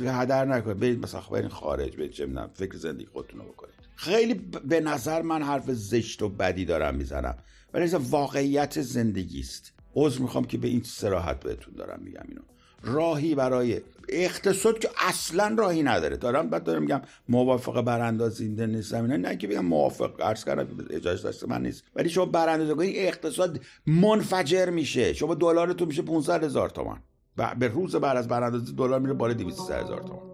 هدر 0.00 0.44
نکنید. 0.44 0.80
برید 0.80 1.02
مثلا 1.02 1.20
برید 1.20 1.48
خارج 1.48 1.96
برید 1.96 2.10
چه 2.10 2.28
فکر 2.54 2.76
زندگی 2.76 3.06
خودتون 3.06 3.40
رو 3.40 3.46
بکنید. 3.46 3.74
خیلی 3.96 4.34
به 4.64 4.80
نظر 4.80 5.22
من 5.22 5.42
حرف 5.42 5.70
زشت 5.70 6.22
و 6.22 6.28
بدی 6.28 6.64
دارم 6.64 6.94
می‌زنم. 6.94 7.34
ولی 7.74 7.86
واقعیت 7.86 8.80
زندگی 8.80 9.40
است. 9.40 9.72
عذر 9.94 10.22
می‌خوام 10.22 10.44
که 10.44 10.58
به 10.58 10.68
این 10.68 10.82
سراحت 10.82 11.40
بهتون 11.40 11.74
دارم 11.74 12.00
میگم 12.04 12.24
اینو. 12.28 12.40
راهی 12.82 13.34
برای 13.34 13.80
اقتصاد 14.08 14.78
که 14.78 14.88
اصلا 15.08 15.54
راهی 15.58 15.82
نداره. 15.82 16.16
دارم 16.16 16.50
بعد 16.50 16.64
دارم 16.64 16.82
میگم 16.82 17.00
موافق 17.28 17.80
براندازنده 17.80 18.66
نیستم. 18.66 19.02
اینا 19.02 19.16
نه 19.16 19.36
که 19.36 19.46
بگم 19.46 19.64
موافق 19.64 20.20
عرض 20.20 20.44
کردم 20.44 20.86
اجازه 20.90 21.28
دست 21.28 21.48
من 21.48 21.62
نیست. 21.62 21.84
ولی 21.96 22.08
شما 22.08 22.26
براندازی 22.26 22.74
کنید 22.74 22.96
اقتصاد 22.96 23.60
منفجر 23.86 24.70
میشه. 24.70 25.12
شما 25.12 25.34
دلارتون 25.34 25.88
میشه 25.88 26.02
500 26.02 26.44
هزار 26.44 26.70
تومان. 26.70 26.98
و 27.36 27.54
به 27.58 27.68
روز 27.68 27.96
بعد 27.96 28.16
از 28.16 28.28
براندازی 28.28 28.72
دلار 28.72 29.00
میره 29.00 29.14
بالا 29.14 29.32
200 29.32 29.70
هزار 29.70 30.02
تومان. 30.02 30.33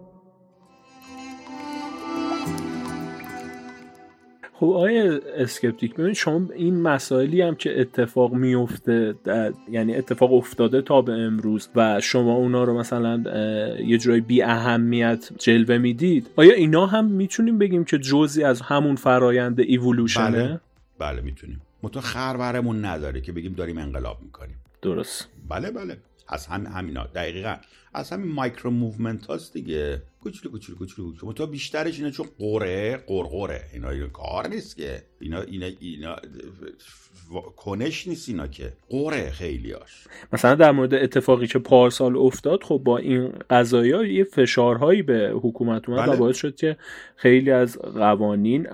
خب 4.61 4.67
آقای 4.67 5.19
اسکپتیک 5.37 5.95
ببین 5.95 6.13
شما 6.13 6.41
این 6.55 6.81
مسائلی 6.81 7.41
هم 7.41 7.55
که 7.55 7.81
اتفاق 7.81 8.33
میفته 8.33 9.15
یعنی 9.71 9.95
اتفاق 9.95 10.33
افتاده 10.33 10.81
تا 10.81 11.01
به 11.01 11.13
امروز 11.13 11.69
و 11.75 12.01
شما 12.01 12.35
اونا 12.35 12.63
رو 12.63 12.79
مثلا 12.79 13.23
یه 13.85 13.97
جای 13.97 14.21
بی 14.21 14.41
اهمیت 14.41 15.29
جلوه 15.37 15.77
می‌دید 15.77 16.27
آیا 16.35 16.53
اینا 16.53 16.85
هم 16.85 17.05
می‌تونیم 17.05 17.57
بگیم 17.57 17.83
که 17.83 17.97
جزی 17.97 18.43
از 18.43 18.61
همون 18.61 18.95
فرایند 18.95 19.59
ایولوشنه؟ 19.59 20.31
بله, 20.31 20.59
بله 20.99 21.21
می‌تونیم. 21.21 21.61
متو 21.83 22.01
خرورمون 22.01 22.85
نداره 22.85 23.21
که 23.21 23.31
بگیم 23.31 23.53
داریم 23.53 23.77
انقلاب 23.77 24.17
می‌کنیم. 24.21 24.55
درست. 24.81 25.27
بله 25.49 25.71
بله. 25.71 25.97
از 26.27 26.47
هم 26.47 26.65
همینا. 26.65 27.03
دقیقا. 27.03 27.55
از 27.93 28.09
همین 28.09 28.31
مایکرو 28.31 28.71
موومنت 28.71 29.25
هاست 29.25 29.53
دیگه. 29.53 30.01
کوچولو 30.21 30.51
کوچولو 30.51 30.77
کوچولو 30.77 31.11
کوچولو. 31.11 31.33
تو 31.33 31.47
بیشترش 31.47 31.99
اینه 31.99 32.11
چون 32.11 32.25
قره 32.39 32.97
قرقره 33.07 33.61
اینا, 33.73 33.89
اینا 33.89 34.07
کار 34.07 34.47
نیست 34.47 34.77
که. 34.77 35.03
اینا 35.19 35.41
اینا 35.41 35.67
اینا 35.79 36.15
کنش 37.55 38.07
نیست 38.07 38.29
اینا 38.29 38.47
که. 38.47 38.73
قره 38.89 39.29
خیلیاش. 39.29 40.07
مثلا 40.33 40.55
در 40.55 40.71
مورد 40.71 40.93
اتفاقی 40.93 41.47
که 41.47 41.59
پارسال 41.59 42.17
افتاد 42.17 42.63
خب 42.63 42.81
با 42.85 42.97
این 42.97 43.33
قضايا 43.49 44.03
یه 44.03 44.23
فشارهایی 44.23 45.01
به 45.01 45.31
حکومت 45.43 45.89
اومد 45.89 46.05
بله. 46.05 46.15
و 46.15 46.17
باعث 46.17 46.37
شد 46.37 46.55
که 46.55 46.77
خیلی 47.15 47.51
از 47.51 47.77
قوانین 47.77 48.67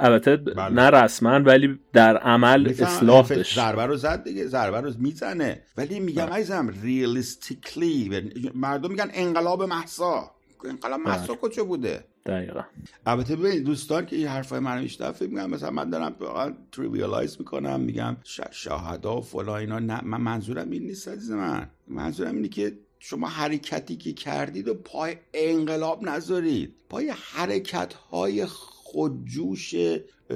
البته 0.00 0.36
بله. 0.36 0.74
نه 0.74 0.90
رسما 0.90 1.40
ولی 1.40 1.78
در 1.92 2.16
عمل 2.16 2.68
اصلاح 2.68 3.28
بشه. 3.28 3.60
ضربه 3.60 3.86
رو 3.86 3.96
زد 3.96 4.24
دیگه. 4.24 4.46
ضربه 4.46 4.80
رو 4.80 4.90
می‌زنه. 4.98 5.62
ولی 5.76 6.00
میگم 6.00 6.26
بله. 6.26 6.34
عزیزم 6.34 6.74
realistically 6.82 8.32
مردم 8.54 8.90
میگن 8.90 9.10
انقلاب 9.12 9.62
مهسا. 9.62 10.30
انقلاب 10.64 11.00
مهسا 11.00 11.34
کجا 11.34 11.64
بوده؟ 11.64 12.04
دقیقا. 12.26 12.62
البته 13.06 13.36
ببین 13.36 13.62
دوستان 13.62 14.06
که 14.06 14.16
این 14.16 14.26
حرفای 14.26 14.58
منو 14.58 14.82
میشنن 14.82 15.12
فکر 15.12 15.28
میگم 15.28 15.50
مثلا 15.50 15.70
من 15.70 15.90
دارم 15.90 16.16
واقعا 16.20 16.54
trivialize 16.72 17.36
می‌کنم 17.38 17.80
میگم 17.80 18.16
شهدا 18.50 19.18
و 19.18 19.20
فلان 19.20 19.56
اینا. 19.56 19.78
نه 19.78 20.04
من 20.04 20.20
منظورم 20.20 20.70
این 20.70 20.82
نیست 20.82 21.08
عزیز 21.08 21.30
من. 21.30 21.70
منظورم 21.86 22.34
اینه 22.34 22.48
که 22.48 22.78
شما 22.98 23.28
حرکتی 23.28 23.96
که 23.96 24.12
کردید 24.12 24.68
و 24.68 24.74
پای 24.74 25.16
انقلاب 25.34 26.08
نذارید. 26.08 26.74
پای 26.88 27.14
حرکت 27.34 27.94
های 27.94 28.46
خودجوش 28.92 29.74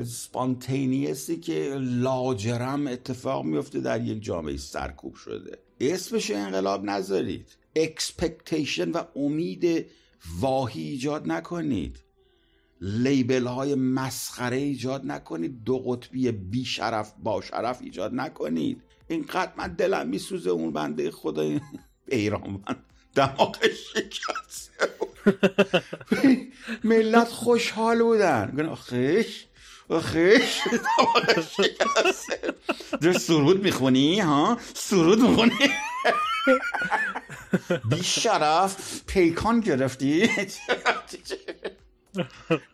spontaneous 0.05 1.26
ی 1.26 1.37
که 1.37 1.77
لاجرم 1.81 2.87
اتفاق 2.87 3.45
میفته 3.45 3.81
در 3.81 4.01
یک 4.01 4.23
جامعه 4.23 4.57
سرکوب 4.57 5.15
شده. 5.15 5.59
اسمش 5.81 6.31
انقلاب 6.31 6.85
نذارید. 6.85 7.47
expectation 7.77 8.91
و 8.91 9.03
امید 9.17 9.87
واهی 10.41 10.83
ایجاد 10.83 11.27
نکنید. 11.27 11.99
label 12.81 13.47
های 13.47 13.75
مسخره 13.75 14.57
ایجاد 14.57 15.07
نکنید. 15.07 15.65
دو 15.65 15.79
قطبی 15.79 16.33
بی 16.33 16.65
شرف 16.65 17.13
با 17.23 17.41
شرف 17.41 17.83
ایجاد 17.83 18.15
نکنید. 18.15 18.83
اینقدر 19.09 19.53
من 19.57 19.69
دلم 19.69 20.09
میسوزه 20.09 20.51
اون 20.51 20.73
بنده 20.73 21.11
خدا 21.11 21.59
ایران 22.09 22.51
من 22.69 22.77
دماغش 23.15 23.95
شکسته. 23.95 24.89
ملت 26.85 27.29
خوشحال 27.29 28.03
بودن. 28.03 28.69
آخش 28.69 29.45
آخش 29.89 30.61
شکسته 31.37 32.55
در 33.01 33.13
سرود 33.13 33.63
می‌خونی 33.63 34.21
ها؟ 34.21 34.59
سرود 34.75 35.21
می‌خونی؟ 35.21 35.53
بی 37.91 38.03
شرف 38.03 39.01
پیکان 39.07 39.61
گرفتی؟ 39.61 40.31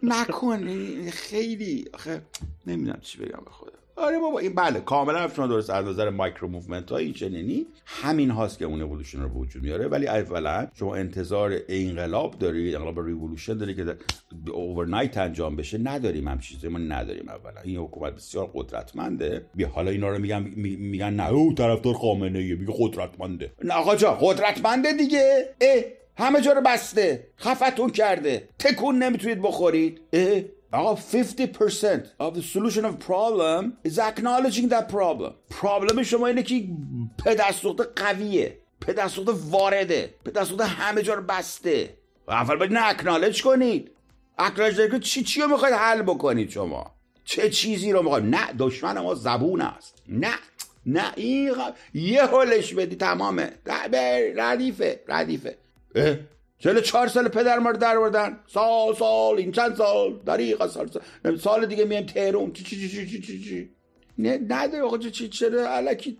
نکنی 0.02 1.10
خیلی 1.10 1.84
آخه 1.94 2.22
نمی‌دونم 2.66 3.00
چی 3.00 3.18
بگم 3.18 3.44
به 3.44 3.50
آره 4.00 4.18
بابا 4.18 4.38
این 4.38 4.54
بله 4.54 4.80
کاملا 4.80 5.28
شما 5.36 5.46
درست 5.46 5.70
از 5.70 5.86
نظر 5.86 6.10
micro 6.10 6.48
movement 6.48 6.90
های 6.90 7.12
چنینی 7.12 7.66
همین 7.86 8.30
هاست 8.30 8.58
که 8.58 8.64
اون 8.64 8.82
اِوولوشن 8.82 9.22
رو 9.22 9.28
وجود 9.28 9.62
میاره. 9.62 9.86
ولی 9.86 10.06
اولا 10.06 10.68
شما 10.74 10.94
انتظار 10.94 11.56
انقلاب 11.68 12.38
دارید 12.38 12.74
انقلاب 12.74 13.06
ریولوشن 13.06 13.56
داری 13.56 13.74
که 13.74 13.96
اوورنایت 14.52 15.18
انجام 15.18 15.56
بشه 15.56 15.78
نداریم 15.78 16.28
هم 16.28 16.38
چیزی. 16.38 16.68
ما 16.68 16.78
نداریم 16.78 17.28
اولا. 17.28 17.60
این 17.64 17.76
حکومت 17.76 18.14
بسیار 18.14 18.50
قدرتمنده. 18.54 19.46
بیا 19.54 19.68
حالا 19.68 19.90
اینا 19.90 20.08
رو 20.08 20.18
میگن 20.18 20.42
میگن 20.56 21.14
نه. 21.14 21.28
او 21.30 21.54
طرفدار 21.54 21.94
خامنه 21.94 22.38
ای 22.38 22.54
میگه 22.54 22.74
قدرتمنده. 22.78 23.52
نه 23.64 23.74
آقا 23.74 23.96
جا 23.96 24.18
قدرتمنده 24.20 24.92
دیگه. 24.92 25.48
اه 25.60 25.82
همه 26.16 26.40
جا 26.40 26.52
رو 26.52 26.60
بسته. 26.60 27.26
خفتون 27.38 27.90
کرده. 27.90 28.48
تکون 28.58 28.98
نمی‌تونید 29.02 29.42
بخورید. 29.42 30.00
آقا 30.72 30.96
50% 30.96 31.00
of 32.20 32.34
the 32.34 32.42
solution 32.42 32.84
of 32.84 32.98
problem 32.98 33.72
is 33.84 33.98
acknowledging 33.98 34.68
that 34.68 34.88
problem. 34.88 35.32
پرابلم 35.50 36.02
شما 36.02 36.26
اینه 36.26 36.42
که 36.42 36.68
پدستوخت 37.24 37.80
قویه 38.02 38.58
پدستوخت 38.80 39.28
وارده 39.50 40.14
پدستوخت 40.24 40.60
همه 40.60 41.02
جا 41.02 41.14
رو 41.14 41.22
بسته. 41.22 41.94
اول 42.28 42.56
باید 42.56 42.72
نه 42.72 42.86
acknowledge 42.88 43.42
کنید. 43.42 43.90
acknowledge 44.38 44.90
که 44.90 44.98
چی 44.98 45.22
چی 45.22 45.40
رو 45.40 45.48
می‌خواید 45.48 45.74
حل 45.74 46.02
بکنید 46.02 46.50
شما؟ 46.50 46.94
چه 47.24 47.50
چیزی 47.50 47.92
رو 47.92 48.02
می‌خواید؟ 48.02 48.24
نه 48.24 48.52
دشمن 48.58 48.98
ما 48.98 49.14
زبون 49.14 49.60
است. 49.60 50.02
نه 50.08 50.34
نه 50.86 51.12
این 51.16 51.52
یه 51.94 52.22
حلش 52.22 52.74
بدی 52.74 52.96
تمامه. 52.96 53.52
ردیفه 54.36 55.00
ردیفه. 55.08 55.58
چهل 56.58 56.80
چهار 56.80 57.08
سال 57.08 57.28
پدر 57.28 57.58
ما 57.58 57.70
رو 57.70 57.76
در 57.76 57.98
بردن 57.98 58.38
سال 58.46 58.94
سال 58.94 59.36
این 59.36 59.52
چند 59.52 59.74
سال؟ 59.74 60.20
دریق 60.26 60.66
سال 60.66 60.90
سال, 60.90 61.36
سال 61.36 61.66
دیگه 61.66 61.84
میایم 61.84 62.06
تهرون 62.06 62.52
چی 62.52 62.64
چی 62.64 62.88
چی 62.88 63.06
چی 63.06 63.20
چی 63.20 63.40
چی 63.40 63.70
نه 64.18 64.40
نداره 64.48 64.82
آقا 64.82 64.98
چی 64.98 65.28
چرا 65.28 65.76
الکی 65.76 66.18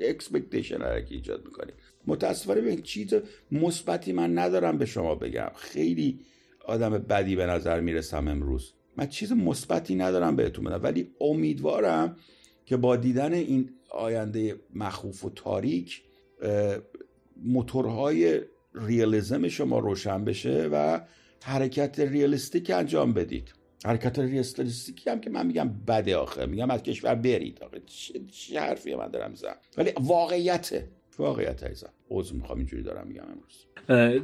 expectation 0.00 0.82
الکی 0.82 1.14
ایجاد 1.14 1.44
می‌کنی؟ 1.44 1.72
متاسفانه 2.06 2.60
به 2.60 2.76
چیز 2.76 3.14
مثبتی 3.52 4.12
من 4.12 4.38
ندارم 4.38 4.78
به 4.78 4.86
شما 4.86 5.14
بگم. 5.14 5.50
خیلی 5.56 6.20
آدم 6.64 6.90
بدی 6.90 7.36
به 7.36 7.46
نظر 7.46 7.80
می‌رسم 7.80 8.28
امروز. 8.28 8.72
من 8.96 9.06
چیز 9.06 9.32
مثبتی 9.32 9.94
ندارم 9.94 10.36
بهتون 10.36 10.64
بدم. 10.64 10.82
ولی 10.82 11.10
امیدوارم 11.20 12.16
که 12.64 12.76
با 12.76 12.96
دیدن 12.96 13.32
این 13.32 13.70
آینده 13.90 14.60
مخوف 14.74 15.24
و 15.24 15.30
تاریک 15.30 16.02
موتورهای 17.44 18.40
ریالیزم 18.76 19.48
شما 19.48 19.78
روشن 19.78 20.24
بشه 20.24 20.68
و 20.72 21.00
حرکت 21.44 22.00
ریالیستیک 22.00 22.70
انجام 22.70 23.12
بدید. 23.12 23.54
حرکت 23.84 24.18
ریالیستیکی 24.18 25.10
هم 25.10 25.20
که 25.20 25.30
من 25.30 25.46
میگم 25.46 25.70
بده 25.88 26.16
آخه. 26.16 26.46
میگم 26.46 26.70
از 26.70 26.82
کشور 26.82 27.14
برید 27.14 27.58
آخه. 27.62 27.80
چه 28.32 28.60
حرفی 28.60 28.94
من 28.94 29.08
دارم 29.08 29.30
می‌زنم. 29.30 29.56
ولی 29.78 29.92
واقعیته. 30.00 30.88
واقعیت 31.18 31.62
ایزا 31.62 31.86
عضو 32.10 32.36
می‌خوام 32.36 32.58
اینجوری 32.58 32.82
دارم 32.82 33.06
میگم 33.06 33.22
امروز. 33.22 33.66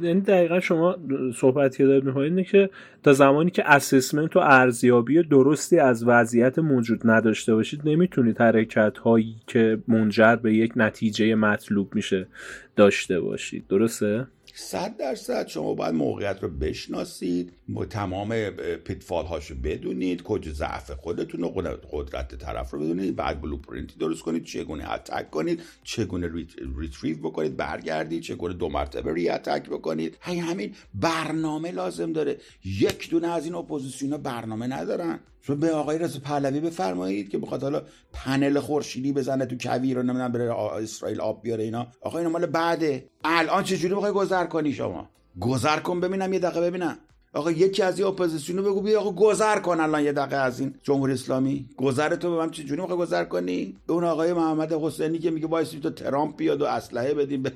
یعنی 0.03 0.21
دقیقا 0.21 0.59
شما 0.59 0.97
صحبتی 1.35 1.77
که 1.77 1.85
دارید 1.85 2.03
می‌کنید 2.03 2.47
که 2.47 2.69
تا 3.03 3.13
زمانی 3.13 3.51
که 3.51 3.63
اسسمنت 3.71 4.35
و 4.35 4.39
ارزیابی 4.39 5.23
درستی 5.23 5.79
از 5.79 6.03
وضعیت 6.07 6.59
موجود 6.59 7.01
نداشته 7.03 7.55
باشید 7.55 7.81
نمی‌تونید 7.85 8.41
حرکت 8.41 8.97
هایی 8.97 9.35
که 9.47 9.83
منجر 9.87 10.35
به 10.35 10.55
یک 10.55 10.73
نتیجه 10.75 11.35
مطلوب 11.35 11.95
میشه 11.95 12.27
داشته 12.75 13.19
باشید. 13.19 13.67
درسته؟ 13.67 14.27
صد 14.55 14.97
درصد. 14.97 15.47
شما 15.47 15.73
باید 15.73 15.93
موقعیت 15.95 16.43
رو 16.43 16.49
بشناسید 16.49 17.53
تمام 17.89 18.49
پیتفال 18.75 19.25
هاشو 19.25 19.55
بدونید 19.55 20.23
کجا 20.23 20.51
ضعف 20.51 20.91
خودتون 20.91 21.43
و 21.43 21.49
قدرت 21.91 22.35
طرف 22.35 22.71
رو 22.71 22.79
بدونید 22.79 23.15
بعد 23.15 23.41
blueprint 23.41 23.90
ی 23.90 23.95
درست 23.99 24.21
کنید 24.21 24.43
چگونه 24.43 24.91
attack 24.91 25.29
کنید 25.29 25.61
چگونه 25.83 26.31
retreat 26.77 27.17
بکنید 27.17 27.57
برگردید 27.57 28.23
چگونه 28.23 28.53
دو 28.53 28.69
مرتبه 28.69 29.13
re-attack 29.13 29.69
بکنید. 29.69 30.17
هی 30.21 30.39
همین 30.39 30.75
برنامه 30.93 31.71
لازم 31.71 32.13
داره. 32.13 32.37
یک 32.65 33.09
دونه 33.09 33.27
از 33.27 33.45
این 33.45 33.55
اپوزیسیون 33.55 34.17
برنامه 34.17 34.67
ندارن. 34.67 35.19
شما 35.45 35.55
به 35.55 35.71
آقای 35.71 35.97
رضا 35.97 36.19
پهلوی 36.19 36.59
بفرمایید 36.59 37.29
که 37.29 37.37
بخواد 37.37 37.63
حالا 37.63 37.81
پنل 38.13 38.59
خورشیدی 38.59 39.13
بزنه 39.13 39.45
تو 39.45 39.55
کویر 39.61 39.97
رو 39.97 40.03
نمی‌دونم 40.03 40.31
بره 40.31 40.59
اسرائیل 40.59 41.21
آب 41.21 41.41
بیاره 41.41 41.63
اینا. 41.63 41.87
آقا 42.01 42.17
اینا 42.17 42.29
مال 42.29 42.45
بعده. 42.45 43.09
الان 43.23 43.63
چه 43.63 43.77
جوری 43.77 43.93
می‌خوای 43.93 44.11
گذر 44.11 44.45
کنی 44.45 44.73
شما؟ 44.73 45.09
گذر 45.39 45.79
کن 45.79 45.99
ببینم 45.99 46.33
یه 46.33 46.39
دقیقه 46.39 46.61
ببینم. 46.61 46.97
آقا 47.33 47.51
یکی 47.51 47.83
از 47.83 47.99
این 47.99 48.07
اپوزیسیونو 48.07 48.63
بگو 48.63 48.81
بیا 48.81 48.99
آقا 49.01 49.11
گذر 49.11 49.59
کن 49.59 49.79
الان 49.79 50.03
یه 50.03 50.11
دقیقه 50.11 50.35
از 50.35 50.59
این 50.59 50.75
جمهوری 50.83 51.13
اسلامی. 51.13 51.69
گذر 51.77 52.15
تو 52.15 52.31
به 52.31 52.37
من 52.37 52.49
چه 52.49 52.63
جوری 52.63 52.81
می‌خوای 52.81 52.99
گذر 52.99 53.23
کنی؟ 53.23 53.75
اون 53.89 54.03
آقای 54.03 54.33
محمد 54.33 54.73
حسینی 54.73 55.19
که 55.19 55.31
میگه 55.31 55.47
وایسی 55.47 55.79
تو 55.79 55.89
ترامپ 55.89 56.35
بیاد 56.35 56.61
و 56.61 56.65
اسلحه 56.65 57.13
بدیم. 57.13 57.43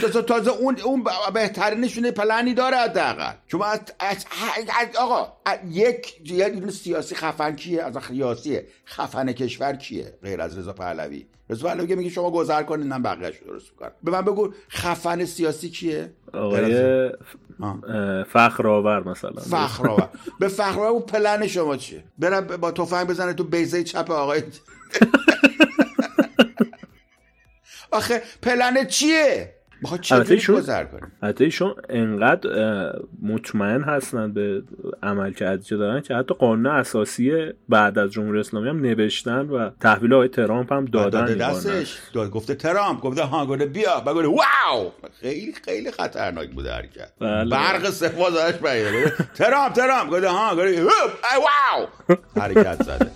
تازه 0.00 0.22
تازه 0.22 0.50
اون 0.50 0.76
اون 0.80 1.04
بهترینشونه 1.34 2.10
پلنی 2.10 2.54
داره 2.54 2.76
حداقل. 2.76 3.32
شما 3.46 3.64
از, 3.64 4.26
آقا 4.98 5.32
یک 5.70 6.30
یه 6.30 6.70
سیاسی 6.70 7.14
خفن 7.14 7.56
کیه؟ 7.56 7.82
از 7.82 7.98
سیاسیه. 8.08 8.66
خفن 8.86 9.32
کشور 9.32 9.72
کیه؟ 9.72 10.18
غیر 10.22 10.40
از 10.40 10.58
رضا 10.58 10.72
پهلوی. 10.72 11.26
رضا 11.50 11.68
پهلوی 11.68 11.94
میگه 11.94 12.10
شما 12.10 12.30
گذر 12.30 12.62
کنید 12.62 12.86
من 12.86 13.02
بقیه‌اش 13.02 13.34
درست 13.46 13.70
می‌کنم. 13.70 13.92
به 14.02 14.10
من 14.10 14.22
بگو 14.22 14.52
خفن 14.70 15.24
سیاسی 15.24 15.70
کیه؟ 15.70 16.12
آقای 16.34 17.10
فخرآور 18.32 19.08
مثلا. 19.08 19.40
فخرآور. 19.40 20.08
به 20.40 20.48
فخرآور 20.48 21.02
پلن 21.02 21.46
شما 21.46 21.76
چیه؟ 21.76 22.04
برم 22.18 22.40
با 22.46 22.70
تفنگ 22.70 23.06
بزنه 23.06 23.32
تو 23.32 23.44
بیزه 23.44 23.84
چپ 23.84 24.10
آقای 24.10 24.42
آخه 27.92 28.22
پلن 28.42 28.86
چیه؟ 28.86 29.54
می‌خواد 29.82 30.00
چه 30.00 30.52
گذر 30.52 30.84
کنیم 30.84 31.12
حتی 31.22 31.44
ایشون 31.44 31.74
انقدر 31.88 32.50
مطمئن 33.22 33.82
هستن 33.82 34.32
به 34.32 34.62
عمل 35.02 35.32
که 35.32 35.58
دارن 35.70 36.00
که 36.00 36.14
حتی 36.14 36.34
قانون 36.34 36.66
اساسی 36.66 37.32
بعد 37.68 37.98
از 37.98 38.10
جمهوری 38.10 38.40
اسلامی 38.40 38.68
هم 38.68 38.80
نوشتن 38.80 39.40
و 39.48 39.70
تحویل 39.80 40.12
آقای 40.12 40.28
ترامپ 40.28 40.72
هم 40.72 40.84
دادن 40.84 41.24
دستش. 41.24 41.98
داد 42.12 42.30
گفته 42.30 42.54
ترامپ 42.54 43.00
گفته 43.00 43.22
ها 43.22 43.46
گفته 43.46 43.66
بیا. 43.66 44.02
و 44.06 44.14
گفته 44.14 44.28
واو! 44.28 44.92
خیلی 45.20 45.52
خیلی 45.64 45.90
خطرناک 45.90 46.50
بوده 46.50 46.72
حرکت 46.72 47.12
بله. 47.20 47.50
برق 47.50 47.90
سفاز 47.90 48.36
ازش 48.36 48.58
ترامپ 49.34 49.72
ترامپ. 49.72 50.10
گفته 50.10 50.28
ها 50.28 50.56
گفته 50.56 50.82
واو! 51.36 52.16
حرکت 52.40 52.82
زده. 52.82 53.10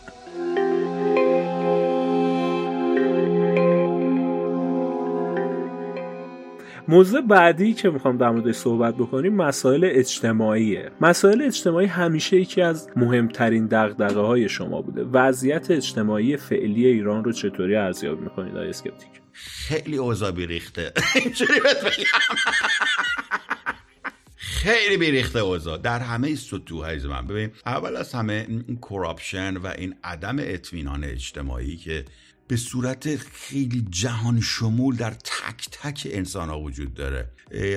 موضوع 6.88 7.20
بعدی 7.20 7.74
که 7.74 7.90
می‌خوام 7.90 8.16
در 8.16 8.30
موردش 8.30 8.54
صحبت 8.54 8.94
بکنیم 8.94 9.34
مسائل 9.34 9.88
اجتماعیه. 9.92 10.90
مسائل 11.00 11.42
اجتماعی 11.42 11.86
همیشه 11.86 12.36
یکی 12.36 12.62
از 12.62 12.88
مهمترین 12.96 13.66
دغدغه 13.66 14.20
های 14.20 14.48
شما 14.48 14.82
بوده. 14.82 15.02
وضعیت 15.02 15.70
اجتماعی 15.70 16.36
فعلی 16.36 16.86
ایران 16.86 17.24
رو 17.24 17.32
چطوری 17.32 17.76
ارزیابی 17.76 18.22
می‌کنید 18.22 18.56
آقای 18.56 18.68
اسکپتیک؟ 18.68 19.10
خیلی 19.32 19.96
اوضاع 19.96 20.30
اینجوری 21.24 21.60
خیلی 24.36 24.96
بیریخته 24.96 25.38
اوضاع. 25.38 25.78
در 25.78 25.98
همه 25.98 26.34
سطوح 26.34 27.06
من 27.06 27.26
ببین 27.26 27.50
اول 27.66 27.96
از 27.96 28.12
همه 28.12 28.46
این 28.48 28.78
کراپشن 28.82 29.56
و 29.56 29.66
این 29.78 29.94
عدم 30.04 30.36
اطمینان 30.38 31.04
اجتماعی 31.04 31.76
که 31.76 32.04
به 32.48 32.56
صورت 32.56 33.16
خیلی 33.16 33.86
جهان 33.90 34.40
شمول 34.40 34.96
در 34.96 35.10
تک 35.10 35.68
تک 35.72 36.08
انسان 36.10 36.48
ها 36.48 36.60
وجود 36.60 36.94
داره. 36.94 37.30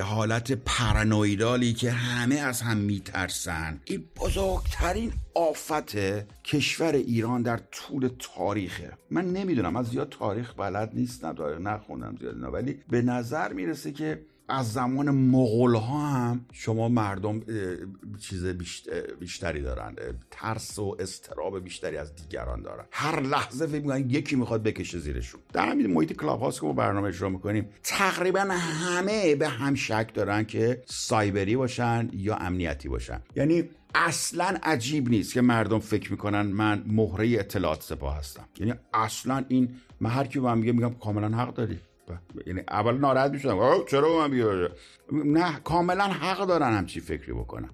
حالت 0.03 0.51
پرانویدالی 0.51 1.73
که 1.73 1.91
همه 1.91 2.36
از 2.36 2.62
هم 2.62 2.77
میترسن. 2.77 3.82
این 3.86 4.03
بزرگترین 4.15 5.12
آفت 5.36 5.95
کشور 6.43 6.93
ایران 6.93 7.41
در 7.41 7.58
طول 7.58 8.10
تاریخه. 8.19 8.97
من 9.12 9.34
نمی‌دونم 9.34 9.75
از 9.75 9.88
زیاد 9.88 10.10
تاریخ 10.10 10.53
بلد 10.58 10.91
نیستم 10.93 11.34
تاریخ 11.34 11.60
نخوندم 11.60 12.15
زیاد 12.19 12.53
ولی 12.53 12.79
به 12.89 13.01
نظر 13.01 13.53
می‌رسه 13.53 13.91
که 13.91 14.21
از 14.49 14.73
زمان 14.73 15.09
مغول 15.09 15.75
ها 15.75 16.07
هم 16.07 16.45
شما 16.51 16.89
مردم 16.89 17.41
چیز 18.19 18.45
بیشتری 19.19 19.62
دارن. 19.62 19.95
ترس 20.31 20.79
و 20.79 20.95
استراب 20.99 21.63
بیشتری 21.63 21.97
از 21.97 22.15
دیگران 22.15 22.62
دارن. 22.62 22.85
هر 22.91 23.19
لحظه 23.19 23.67
فکر 23.67 23.81
می‌کنن 23.81 24.09
یکی 24.09 24.35
می‌خواد 24.35 24.63
بکشه 24.63 24.99
زیرشون. 24.99 25.41
در 25.53 25.69
همین 25.69 25.88
محیط 25.88 26.13
کلاب 26.13 26.41
هاست 26.41 26.62
که 26.62 26.65
ما 26.65 26.73
برنامه 26.73 27.07
اجرا 27.07 27.29
می‌کنیم 27.29 27.69
تقریبا 27.83 28.39
همه 28.39 29.35
به 29.35 29.47
هم 29.47 29.75
شک 29.75 30.12
دارن 30.13 30.43
که 30.43 30.83
سایبری 30.85 31.55
باشن 31.55 32.09
یا 32.13 32.35
امنیتی 32.35 32.89
باشن. 32.89 33.21
یعنی 33.35 33.63
اصلا 33.95 34.57
عجیب 34.63 35.09
نیست 35.09 35.33
که 35.33 35.41
مردم 35.41 35.79
فکر 35.79 36.12
می‌کنن 36.12 36.41
من 36.41 36.83
مهره 36.88 37.39
اطلاعات 37.39 37.83
سپاه 37.83 38.17
هستم. 38.17 38.45
یعنی 38.59 38.73
اصلا 38.93 39.45
این 39.47 39.75
من 39.99 40.09
هر 40.09 40.23
کی 40.23 40.39
به 40.39 40.45
من 40.45 40.57
میگه 40.57 40.71
میگم 40.71 40.93
کاملا 40.93 41.38
حق 41.38 41.53
داری. 41.53 41.79
یعنی 42.45 42.61
اول 42.69 42.97
ناراحت 42.97 43.31
می‌شدم. 43.31 43.85
چرا 43.89 44.17
من 44.17 44.31
بیاره 44.31 44.71
نه 45.11 45.59
کاملا 45.59 46.03
حق 46.03 46.47
دارن 46.47 46.77
همچی 46.77 46.99
فکری 46.99 47.33
بکنم 47.33 47.73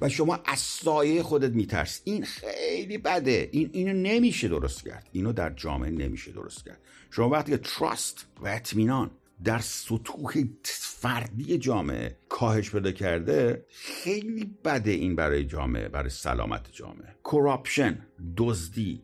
و 0.00 0.08
شما 0.08 0.38
از 0.44 0.58
سایه 0.58 1.22
خودت 1.22 1.50
میترس 1.50 2.00
این 2.04 2.24
خیلی 2.24 2.98
بده. 2.98 3.48
این 3.52 3.70
اینو 3.72 3.92
نمیشه 3.92 4.48
درست 4.48 4.84
کرد. 4.84 5.08
اینو 5.12 5.32
در 5.32 5.50
جامعه 5.50 5.90
نمیشه 5.90 6.32
درست 6.32 6.64
کرد. 6.64 6.80
شما 7.10 7.28
وقتی 7.28 7.52
که 7.52 7.58
تراست 7.58 8.26
و 8.40 8.48
اطمینان 8.48 9.10
در 9.44 9.58
سطوح 9.58 10.32
فردی 10.62 11.58
جامعه 11.58 12.16
کاهش 12.28 12.70
پیدا 12.70 12.92
کرده 12.92 13.66
خیلی 13.70 14.56
بده 14.64 14.90
این 14.90 15.16
برای 15.16 15.44
جامعه 15.44 15.88
برای 15.88 16.10
سلامت 16.10 16.72
جامعه. 16.72 17.16
کراپشن 17.24 18.06
دزدی 18.36 19.02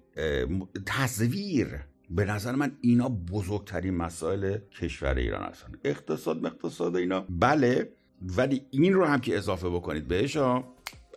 تزویر. 0.86 1.80
به 2.14 2.24
نظر 2.24 2.54
من 2.54 2.72
اینا 2.80 3.08
بزرگترین 3.08 3.94
مسائل 3.94 4.58
کشور 4.58 5.14
ایران 5.14 5.42
هستن. 5.42 5.72
اقتصاد 5.84 6.46
اقتصاد 6.46 6.96
اینا. 6.96 7.26
بله 7.28 7.92
ولی 8.36 8.66
این 8.70 8.94
رو 8.94 9.04
هم 9.04 9.20
که 9.20 9.36
اضافه 9.36 9.68
بکنید 9.68 10.08
بهش 10.08 10.36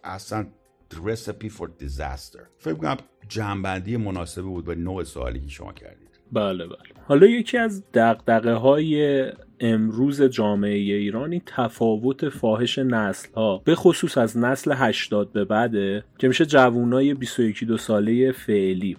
اصلا 0.04 0.48
recipe 0.92 1.50
for 1.50 1.68
disaster. 1.84 2.42
فکر 2.58 2.74
کنم 2.74 2.98
جنبندی 3.28 3.98
مناسبی 3.98 4.42
بود 4.42 4.66
به 4.66 4.76
نوع 4.76 5.04
سوالی 5.04 5.40
که 5.40 5.50
شما 5.50 5.74
کردید. 5.74 6.05
بله 6.32 6.66
بله. 6.66 6.78
حالا 7.08 7.28
یکی 7.28 7.58
از 7.58 7.84
دقدقه 7.94 8.54
های 8.54 9.26
امروز 9.60 10.22
جامعه 10.22 10.74
ایرانی 10.74 11.42
تفاوت 11.46 12.30
فاحش 12.30 12.80
نسل 12.80 13.28
ها 13.36 13.62
به 13.66 13.76
خصوص 13.76 14.18
از 14.18 14.38
نسل 14.38 14.74
80 14.76 15.32
به 15.32 15.46
بعده 15.46 16.04
که 16.18 16.28
میشه 16.28 16.46
جوانای 16.46 17.14
21 17.14 17.64
دو 17.64 17.78
ساله 17.78 18.32
فعلی. 18.32 18.98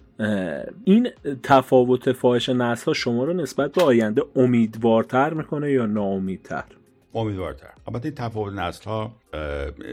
این 0.85 1.09
تفاوت 1.43 2.13
فاحش 2.13 2.49
نسل 2.49 2.85
ها 2.85 2.93
شما 2.93 3.25
رو 3.25 3.33
نسبت 3.33 3.73
به 3.73 3.83
آینده 3.83 4.23
امیدوارتر 4.37 5.35
می‌کنه 5.35 5.73
یا 5.73 5.87
ناامیدتر؟ 5.87 6.65
امیدوارتر. 7.17 7.71
البته 7.87 8.11
تفاوت 8.11 8.53
نسل 8.53 8.85
ها 8.85 9.17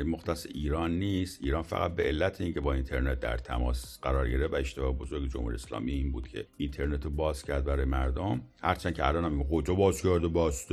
مختص 0.05 0.45
ایران 0.45 0.91
نیست. 0.91 1.39
ایران 1.43 1.63
فقط 1.63 1.95
به 1.95 2.03
علت 2.03 2.41
اینکه 2.41 2.61
با 2.61 2.73
اینترنت 2.73 3.19
در 3.19 3.37
تماس 3.37 3.99
قرار 4.01 4.29
گرفت 4.29 4.53
و 4.53 4.55
اشتباه 4.55 4.91
بزرگ 4.91 5.29
جمهوری 5.31 5.55
اسلامی 5.55 5.91
این 5.91 6.11
بود 6.11 6.27
که 6.27 6.47
اینترنت 6.57 7.05
رو 7.05 7.11
باز 7.11 7.43
کرد 7.43 7.65
برای 7.65 7.85
مردم. 7.85 8.41
هرچند 8.61 8.93
که 8.93 9.07
الان 9.07 9.25
هم 9.25 9.43
کجا 9.43 9.73
باز 9.73 10.01
کرده 10.01 10.27
باز 10.27 10.65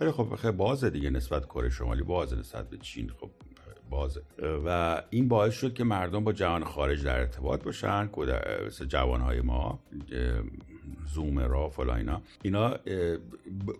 ولی 0.00 0.10
خب 0.10 0.34
خیلی 0.34 0.52
بازه 0.52 0.90
دیگه 0.90 1.10
نسبت 1.10 1.44
کره 1.44 1.70
شمالی 1.70 2.02
بازه 2.02 2.36
نسبت 2.36 2.70
به 2.70 2.76
چین 2.76 3.10
خب 3.20 3.30
بازه. 3.90 4.22
و 4.66 5.02
این 5.10 5.28
باعث 5.28 5.54
شد 5.54 5.74
که 5.74 5.84
مردم 5.84 6.24
با 6.24 6.32
جهان 6.32 6.64
خارج 6.64 7.04
در 7.04 7.20
ارتباط 7.20 7.64
باشن 7.64 8.10
مثل 8.66 8.84
جوانهای 8.84 9.40
ما. 9.40 9.80
زومرا 11.14 11.68
فلا 11.68 11.94
اینا. 11.94 12.22
اینا 12.42 12.76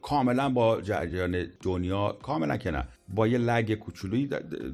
کاملا 0.02 0.48
با 0.48 0.80
جریان 0.80 1.46
دنیا 1.62 2.18
کاملا 2.22 2.56
که 2.56 2.70
نه. 2.70 2.84
با 3.14 3.26
یه 3.26 3.38
لگ 3.38 3.74
کوچولویی 3.74 4.26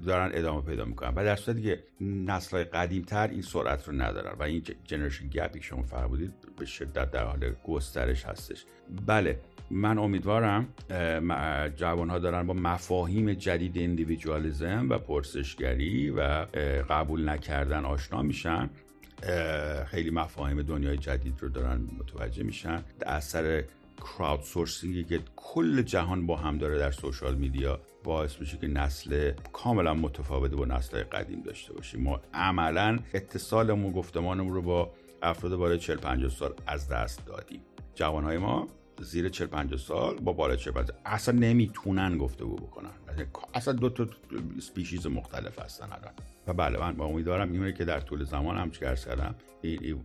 دارن 0.07 0.31
ادامه 0.35 0.63
پیدا 0.63 0.85
می‌کنن. 0.85 1.13
و 1.17 1.25
در 1.25 1.37
صورتی 1.37 1.63
که 1.63 1.83
نسل 2.01 2.65
قدیمتر 2.65 3.29
این 3.29 3.43
سرعت 3.43 3.89
رو 3.89 3.95
ندارن. 3.95 4.37
و 4.39 4.43
این 4.43 4.63
جنریشن 4.85 5.29
گپی 5.29 5.63
شما 5.63 5.83
فرمودید 5.83 6.33
به 6.59 6.65
شدت 6.67 7.11
در 7.11 7.25
حال 7.25 7.53
گسترش 7.65 8.25
هستش. 8.25 8.65
بله 9.07 9.39
من 9.71 9.99
امیدوارم 9.99 10.69
جوان 11.77 12.11
ها 12.11 12.19
دارن 12.19 12.47
با 12.47 12.55
مفاهیم 12.55 13.33
جدید 13.33 13.79
اندیویدوالیزم 13.79 14.87
و 14.91 14.99
پرسشگری 14.99 16.11
و 16.11 16.21
قبول 16.91 17.29
نکردن 17.29 17.85
آشنا 17.85 18.23
میشن. 18.23 18.71
خیلی 19.87 20.11
مفاهیم 20.11 20.63
دنیای 20.63 20.97
جدید 20.97 21.43
رو 21.43 21.49
دارن 21.49 21.89
متوجه 21.99 22.43
میشن. 22.43 22.85
اثر 23.07 23.65
کراود 23.97 24.43
سورسینگی 24.43 25.05
که 25.05 25.21
کل 25.37 25.83
جهان 25.83 26.27
با 26.27 26.37
هم 26.37 26.59
داره 26.59 26.79
در 26.79 26.91
سوشال 26.91 27.35
میدیا 27.35 27.81
باعث 28.05 28.41
میشه 28.41 28.57
که 28.57 28.67
نسل 28.67 29.33
کاملا 29.53 29.95
متفاوت 29.95 30.51
با 30.51 30.65
نسل 30.65 31.03
قدیم 31.03 31.43
داشته 31.43 31.73
باشیم. 31.73 32.03
ما 32.03 32.21
عملا 32.35 32.99
اتصالمون 33.15 33.93
گفتمانمون 33.93 34.55
رو 34.55 34.63
با 34.63 34.91
افراد 35.23 35.57
بالای 35.57 35.79
40 35.79 35.97
50 35.97 36.31
سال 36.31 36.55
از 36.67 36.89
دست 36.89 37.27
دادیم. 37.27 37.61
جوانهای 37.95 38.39
ما 38.39 38.69
زیر 39.01 39.29
40 39.29 39.47
50 39.47 39.79
سال 39.79 40.17
با 40.17 40.33
بالای 40.33 40.57
40 40.57 40.75
50 40.75 40.97
اصلا 41.05 41.39
نمی‌تونن 41.39 42.19
گفتگو 42.19 42.57
بکنن. 42.57 42.91
اصلا 43.55 43.75
دو 43.75 43.89
تا 43.89 44.07
سپیشیز 44.61 45.07
مختلف 45.07 45.59
هستن 45.59 45.85
الان. 45.85 46.13
و 46.47 46.53
بله 46.53 46.79
من 46.79 46.93
با 46.93 47.05
امیدوارم 47.05 47.53
اینه 47.53 47.73
که 47.73 47.85
در 47.85 48.01
طول 48.01 48.25
زمان 48.25 48.57
هم 48.57 48.71
چیکار 48.71 48.95
کردم 48.95 49.35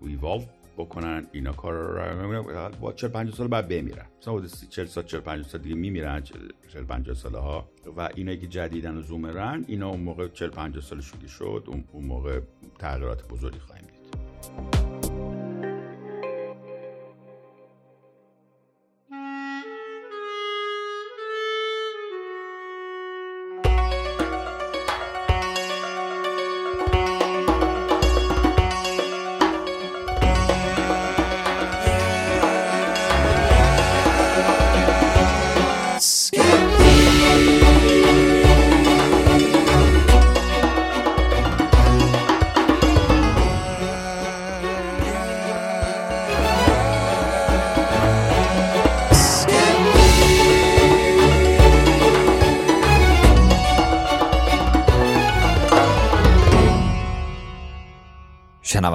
ایوالو 0.02 0.44
بکنن 0.78 1.28
اینا 1.32 1.52
کار 1.52 1.74
رو 1.74 2.44
با 2.82 2.94
40 2.94 3.10
50 3.10 3.36
سال 3.36 3.48
بعد 3.48 3.68
بمیرن. 3.68 4.06
مثلا 4.22 4.42
40 4.70 4.86
سال 4.86 5.04
40 5.04 5.22
50 5.22 5.48
سال 5.48 5.62
دیگه 5.62 5.76
میمیرن 5.76 6.22
40 6.22 6.84
50 6.84 7.16
ساله 7.16 7.38
ها 7.38 7.70
و 7.98 8.10
اینا 8.16 8.36
که 8.36 8.48
جدیدن 8.48 8.98
و 8.98 9.02
زومرن 9.02 9.66
اینا 9.68 9.90
اون 9.90 10.00
موقع 10.00 10.28
40 10.28 10.50
50 10.50 10.84
سالشون 10.84 11.28
شد 11.28 11.64
اون 11.92 12.06
موقع 12.06 12.40
تغییرات 12.80 13.28
بزرگی 13.28 13.60
خواهیم 13.60 13.86
دید. 13.88 15.11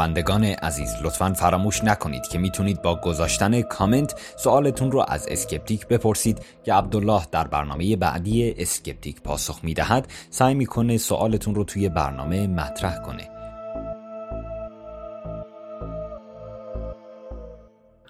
شنوندگان 0.07 0.45
عزیز 0.45 0.95
لطفا 1.05 1.33
فراموش 1.33 1.85
نکنید 1.85 2.23
که 2.23 2.39
می‌تونید 2.39 2.83
با 2.83 3.01
گذاشتن 3.01 3.63
کامنت 3.63 4.15
سوالتون 4.37 4.93
رو 4.93 5.05
از 5.09 5.27
اسکپتیک 5.31 5.89
بپرسید 5.89 6.39
که 6.65 6.75
عبدالله 6.75 7.23
در 7.33 7.47
برنامه 7.47 7.97
بعدی 7.97 8.55
اسکپتیک 8.59 9.23
پاسخ 9.23 9.61
می‌دهد 9.65 10.09
سعی 10.31 10.55
می‌کنه 10.55 10.97
سوالتون 10.97 11.55
رو 11.55 11.65
توی 11.65 11.89
برنامه 11.89 12.47
مطرح 12.47 13.03
کنه 13.03 13.29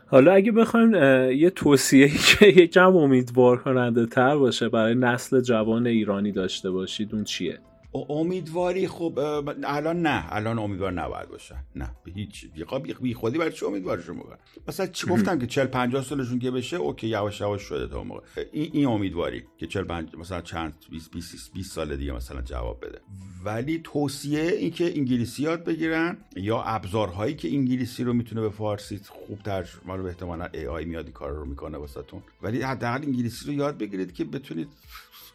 حالا 0.07 0.33
اگه 0.33 0.53
بخوایم 0.53 0.95
یه 1.33 1.51
توصیه 1.51 2.09
که 2.29 2.47
یکم 2.47 2.97
امیدوار 2.97 3.63
کننده 3.63 4.07
تر 4.07 4.37
باشه 4.37 4.69
برای 4.69 4.95
نسل 4.95 5.41
جوان 5.41 5.87
ایرانی 5.87 6.33
داشته 6.33 6.71
باشید 6.71 7.15
اون 7.15 7.25
چیه؟ 7.25 7.59
امیدواری 8.09 8.89
خب 8.89 9.19
الان 9.65 10.03
نه 10.03 10.25
الان 10.29 10.59
امیدوار 10.59 10.93
نباید 10.93 11.29
باشن 11.29 11.65
نه 11.77 11.91
به 12.05 12.13
هیچ 12.13 12.47
بی 13.01 13.15
خودی 13.15 13.39
برای 13.39 13.53
چه 13.53 13.67
امیدوارشون 13.67 14.17
بکنن 14.17 14.39
مثلا 14.69 14.87
چی 14.87 15.07
گفتم 15.07 15.39
که 15.39 15.47
40 15.47 15.67
50 15.67 16.03
سالشون 16.03 16.39
که 16.39 16.51
بشه 16.51 16.77
اوکی 16.77 17.09
یواش 17.09 17.41
یواش 17.41 17.63
شده 17.63 17.89
تا 17.89 18.05
موقع. 18.05 18.21
این 18.53 18.71
این 18.73 18.87
امیدواری 18.87 19.45
که 19.59 19.67
40 19.67 19.85
50 19.85 20.21
مثلا 20.21 20.41
چند 20.41 20.75
20 20.91 21.11
20 21.11 21.53
20 21.53 21.73
سال 21.73 21.97
دیگه 21.97 22.13
مثلا 22.13 22.43
جواب 22.43 22.87
بده. 22.87 23.01
ولی 23.45 23.81
توصیه 23.85 24.43
این 24.43 24.71
که 24.71 24.99
انگلیسی 24.99 25.43
یاد 25.43 25.65
بگیرن 25.65 26.17
یا 26.37 26.63
ابزارهایی 26.63 27.35
که 27.35 27.49
انگلیسی 27.49 28.05
رو 28.05 28.13
می‌تونه 28.13 28.41
به 28.41 28.51
فارسی 28.51 29.01
خوب 29.09 29.39
ترجمه 29.39 30.03
به 30.03 30.09
احتمالاً 30.09 30.49
ای 30.55 30.67
آی 30.67 30.85
میاد 30.85 31.05
این 31.05 31.13
کار 31.13 31.31
رو 31.31 31.45
می‌کنه 31.45 31.79
واسهتون. 31.79 32.23
ولی 32.43 32.63
حداقل 32.63 33.03
انگلیسی 33.03 33.47
رو 33.47 33.53
یاد 33.53 33.79
بگیرید 33.79 34.13
که 34.13 34.25
بتونید 34.25 34.69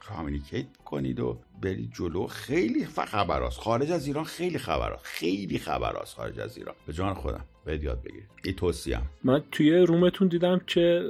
communicate 0.08 0.66
کنید 0.86 1.20
و 1.20 1.38
برید 1.62 1.92
جلو 1.94 2.28
خیلی 2.28 2.86
خبراست. 2.86 3.60
خارج 3.60 3.92
از 3.92 4.08
ایران 4.08 4.24
خیلی 4.24 4.58
خبراست. 4.58 5.06
خیلی 5.06 5.60
خبراست 5.60 6.16
خارج 6.16 6.40
از 6.40 6.58
ایران. 6.58 6.76
به 6.88 6.94
جان 6.94 7.14
خودم. 7.14 7.46
باید 7.66 7.84
یاد 7.84 8.02
بگیرید 8.04 8.28
این 8.44 8.56
توصیه 8.56 9.00
من 9.24 9.44
توی 9.52 9.78
room 9.78 10.06
تون 10.06 10.28
دیدم 10.28 10.62
که 10.68 11.02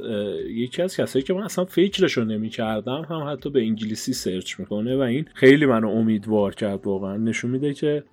یکی 0.50 0.82
از 0.82 0.98
کسایی 0.98 1.26
که 1.26 1.34
من 1.34 1.44
اصلا 1.44 1.66
فکرشو 1.66 2.24
نمی 2.24 2.50
کردم 2.50 3.06
هم 3.10 3.34
حتی 3.34 3.50
به 3.50 3.60
انگلیسی 3.60 4.14
search 4.14 4.60
می‌کنه 4.60 4.98
و 4.98 5.00
این 5.00 5.26
خیلی 5.34 5.66
منو 5.66 5.90
امیدوار 5.90 6.56
کرد 6.56 6.86
واقعا. 6.86 7.18
نشون 7.18 7.52
میده 7.52 7.74
که 7.74 8.04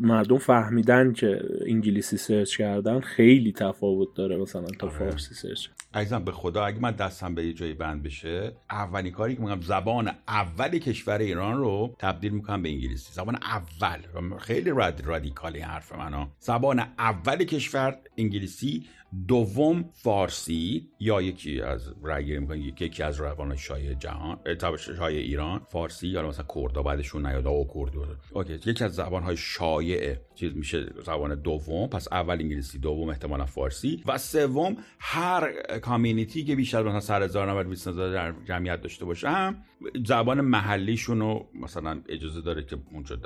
مردم 0.00 0.38
فهمیدن 0.38 1.12
که 1.12 1.40
انگلیسی 1.66 2.16
search 2.16 2.56
کردن 2.56 3.00
خیلی 3.00 3.52
تفاوت 3.52 4.08
داره 4.14 4.36
مثلا 4.36 4.66
تا 4.78 4.86
آره. 4.86 4.98
فارسی 4.98 5.34
search. 5.34 5.66
عزیزم 5.94 6.24
به 6.24 6.32
خدا 6.32 6.64
اگه 6.64 6.80
من 6.80 6.90
دستم 6.90 7.34
به 7.34 7.46
یه 7.46 7.52
جایی 7.52 7.74
بند 7.74 8.02
بشه 8.02 8.52
اولین 8.70 9.12
کاری 9.12 9.34
که 9.34 9.42
میگم 9.42 9.60
زبان 9.60 10.10
اول 10.28 10.78
کشور 10.78 11.18
ایران 11.18 11.51
رو 11.56 11.96
تبدیل 11.98 12.32
می‌کنم 12.32 12.62
به 12.62 12.68
انگلیسی. 12.68 13.12
زبان 13.12 13.36
اول. 13.42 13.98
خیلی 14.38 14.70
راد 14.70 15.00
رادیکالی 15.00 15.60
حرف 15.60 15.92
منو. 15.92 16.26
زبان 16.38 16.78
اول 16.98 17.44
کشور 17.44 17.98
انگلیسی 18.18 18.86
دوم 19.28 19.84
فارسی 19.92 20.88
یا 21.00 21.22
یکی 21.22 21.60
از 21.60 21.94
رگیری 22.04 22.38
می‌کنه 22.38 22.58
یکی 22.58 23.02
از 23.02 23.20
روان 23.20 23.56
شای 23.56 23.94
جهان 23.94 24.38
شای 24.78 25.16
ایران. 25.16 25.66
فارسی 25.68 26.08
یا 26.08 26.28
مثلا 26.28 26.44
کردا 26.54 26.82
بعدشون 26.82 27.26
نیاد 27.26 27.46
او 27.46 27.68
کردی 27.74 27.98
اوکی 28.32 28.70
یکی 28.70 28.84
از 28.84 28.94
زبان 28.94 29.22
های 29.22 29.36
شایع 29.36 30.16
چیز 30.34 30.56
میشه 30.56 30.86
زبان 31.04 31.34
دوم. 31.34 31.88
پس 31.88 32.08
اول 32.12 32.34
انگلیسی 32.40 32.78
دوم 32.78 33.08
احتمالا 33.08 33.46
فارسی. 33.46 34.02
و 34.06 34.18
سوم 34.18 34.76
هر 34.98 35.52
community 35.78 36.37
ی 36.37 36.44
که 36.44 36.56
بیشتر 36.56 36.82
مثلا 36.82 37.00
سر 37.00 37.22
هزار 37.22 37.50
نفر 37.50 37.62
20 37.62 37.88
در 37.88 38.34
جمعیت 38.44 38.80
داشته 38.80 39.04
باشه 39.04 39.28
هم 39.28 39.64
زبان 40.06 40.40
محلیشون 40.40 41.20
رو 41.20 41.48
مثلا 41.54 42.02
اجازه 42.08 42.40
داره 42.40 42.64
که 42.64 42.76
اونجا 42.92 43.18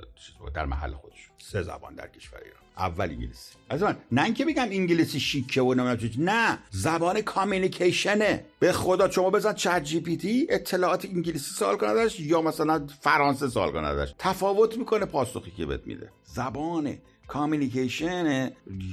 در 0.54 0.66
محل 0.66 0.92
خودش 0.92 1.30
سه 1.38 1.62
زبان 1.62 1.94
در 1.94 2.08
کشور 2.08 2.38
ایران. 2.44 2.65
اول 2.78 3.10
انگلیسی. 3.10 3.54
از 3.70 3.82
من 3.82 3.96
نه 4.12 4.24
اینکه 4.24 4.44
بگم 4.44 4.62
انگلیسی 4.62 5.20
شیکه 5.20 5.62
و 5.62 5.74
نه. 6.18 6.58
زبان 6.70 7.20
communication 7.20 8.28
ه. 8.28 8.44
به 8.58 8.72
خدا 8.72 9.10
شما 9.10 9.30
بزن 9.30 9.52
ChatGPT 9.52 10.46
اطلاعات 10.50 11.04
انگلیسی 11.04 11.54
سوال 11.54 11.76
کنه 11.76 11.88
ازش 11.88 12.20
یا 12.20 12.42
مثلا 12.42 12.86
فرانسه 13.00 13.48
سوال 13.48 13.72
کنه 13.72 13.86
ازش 13.86 14.14
تفاوت 14.18 14.78
می‌کنه 14.78 15.06
پاسخی 15.06 15.50
که 15.50 15.66
بهت 15.66 15.86
میده. 15.86 16.10
زبان 16.24 16.94
communication 17.28 18.50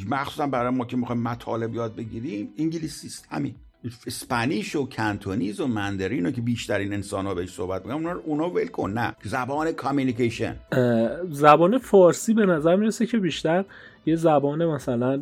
مخصوصا 0.10 0.48
برای 0.48 0.70
ما 0.70 0.86
که 0.86 0.98
می‌خوایم 0.98 1.22
مطالب 1.22 1.76
یاد 1.76 1.96
بگیریم 1.96 2.54
انگلیسی 2.58 3.08
است 3.08 3.28
همین. 3.30 3.56
اسپانیش 4.08 4.76
و 4.76 4.86
کنتونیز 4.86 5.60
و 5.60 5.68
مندرین 5.68 6.26
رو 6.26 6.32
که 6.32 6.42
بیشترین 6.42 6.94
انسان 6.94 7.26
ها 7.26 7.34
بهش 7.34 7.50
صحبت 7.50 7.86
می‌کنن 7.86 7.96
اونا, 7.96 8.20
اونا 8.26 8.50
ول 8.50 8.68
کن 8.68 8.92
نه. 8.92 9.16
زبان 9.24 9.72
کامیونیکیشن. 9.72 10.56
زبان 11.30 11.78
فارسی 11.78 12.34
به 12.34 12.46
نظر 12.46 12.76
می‌رسه 12.76 13.06
که 13.06 13.18
بیشتر 13.18 13.66
یه 14.06 14.16
زبان 14.16 14.66
مثلا 14.66 15.22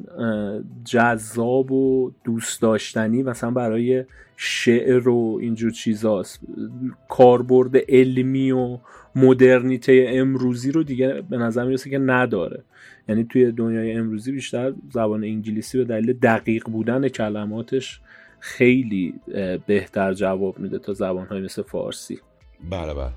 جذاب 0.85 1.71
و 1.71 2.11
دوست 2.23 2.61
داشتنی 2.61 3.23
مثلا 3.23 3.51
برای 3.51 4.03
شعر 4.37 5.09
و 5.09 5.37
اینجور 5.41 5.71
چیزاست 5.71 6.39
کاربرد 7.09 7.77
علمی 7.89 8.51
و 8.51 8.77
مدرنیته 9.15 10.05
امروزی 10.09 10.71
رو 10.71 10.83
دیگه 10.83 11.23
به 11.29 11.37
نظر 11.37 11.65
می‌رسه 11.65 11.89
که 11.89 11.97
نداره. 11.97 12.63
یعنی 13.09 13.23
توی 13.23 13.51
دنیای 13.51 13.91
امروزی 13.93 14.31
بیشتر 14.31 14.73
زبان 14.91 15.23
انگلیسی 15.23 15.77
به 15.77 15.83
دلیل 15.83 16.13
دقیق 16.13 16.69
بودن 16.69 17.07
کلماتش 17.07 17.99
خیلی 18.41 19.13
بهتر 19.67 20.13
جواب 20.13 20.59
میده 20.59 20.79
تا 20.79 20.93
زبانهای 20.93 21.41
مثل 21.41 21.61
فارسی. 21.61 22.19
بله 22.69 22.93
بله. 22.93 23.11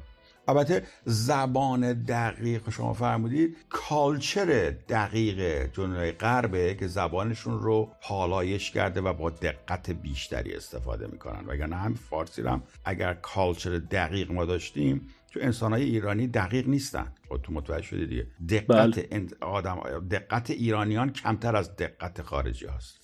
البته 0.49 0.83
زبان 1.05 1.93
دقیق 1.93 2.71
شما 2.71 2.93
فرمودید 2.93 3.57
کالچر 3.69 4.71
دقیق 4.89 5.71
جنوبی 5.73 6.13
غربه 6.13 6.75
که 6.75 6.87
زبانشون 6.87 7.59
رو 7.59 7.93
پالایش 8.03 8.71
کرده 8.71 9.01
و 9.01 9.13
با 9.13 9.31
دقت 9.31 9.91
بیشتری 9.91 10.53
استفاده 10.53 11.07
می‌کنن. 11.07 11.45
وگرنه 11.47 11.77
هم 11.77 11.95
فارسی 11.95 12.43
رو 12.43 12.51
هم 12.51 12.63
اگر 12.85 13.15
کالچر 13.15 13.79
دقیق 13.79 14.33
ما 14.33 14.45
داشتیم 14.45 15.09
تو 15.33 15.41
انسانهای 15.43 15.83
ایرانی 15.83 16.27
دقیق 16.27 16.69
نیستن. 16.69 17.13
تو 17.43 17.53
متوجه 17.53 17.83
شدید 17.83 18.09
دیگه. 18.09 18.27
دقت 18.49 19.13
بله. 19.13 19.27
آدم 19.41 20.09
دقت 20.11 20.51
ایرانیان 20.51 21.13
کمتر 21.13 21.57
از 21.57 21.77
دقت 21.77 22.23
خارجی 22.23 22.67
هست. 22.67 23.04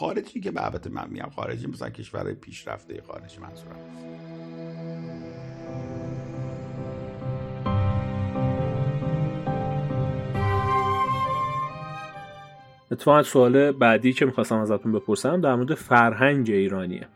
خارجی 0.00 0.40
که 0.40 0.50
به 0.50 0.64
البته 0.64 0.90
من 0.90 1.04
میگم 1.10 1.30
خارجی 1.36 1.66
مثلا 1.66 1.90
کشور 1.90 2.32
پیشرفته 2.34 3.02
خارجی 3.06 3.38
منظورم 3.38 3.76
اتفاقا 12.90 13.22
سوال 13.22 13.72
بعدی 13.72 14.12
که 14.12 14.24
می‌خواستم 14.26 14.58
ازتون 14.58 14.92
بپرسم 14.92 15.40
در 15.40 15.54
مورد 15.54 15.74
فرهنگ 15.74 16.50
ایرانیه. 16.50 17.06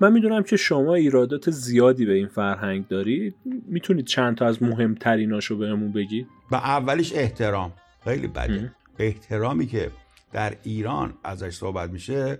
من 0.00 0.12
می‌دونم 0.12 0.42
که 0.42 0.56
شما 0.56 0.94
ایرادات 0.94 1.50
زیادی 1.50 2.06
به 2.06 2.12
این 2.12 2.28
فرهنگ 2.28 2.88
دارید 2.88 3.34
می‌تونید 3.66 4.04
چند 4.04 4.36
تا 4.36 4.46
از 4.46 4.62
مهمتریناشو 4.62 5.58
بهمون 5.58 5.92
بگید؟ 5.92 6.26
و 6.50 6.54
اولیش 6.54 7.12
احترام. 7.14 7.72
خیلی 8.04 8.26
بده. 8.26 8.72
احترامی 8.98 9.66
که 9.66 9.90
در 10.34 10.56
ایران 10.62 11.14
ازش 11.24 11.56
صحبت 11.56 11.90
میشه 11.90 12.38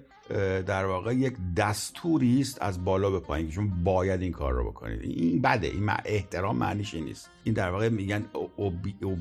در 0.66 0.84
واقع 0.84 1.14
یک 1.14 1.34
دستوری 1.56 2.40
است 2.40 2.62
از 2.62 2.84
بالا 2.84 3.10
به 3.10 3.20
پایین 3.20 3.50
شما 3.50 3.68
باید 3.84 4.22
این 4.22 4.32
کار 4.32 4.52
رو 4.52 4.70
بکنید. 4.70 5.02
این 5.02 5.42
بده 5.42 5.66
این 5.66 5.90
احترام 6.04 6.56
معنیش 6.56 6.94
این 6.94 7.04
نیست. 7.04 7.30
این 7.44 7.54
در 7.54 7.70
واقع 7.70 7.88
میگن 7.88 8.24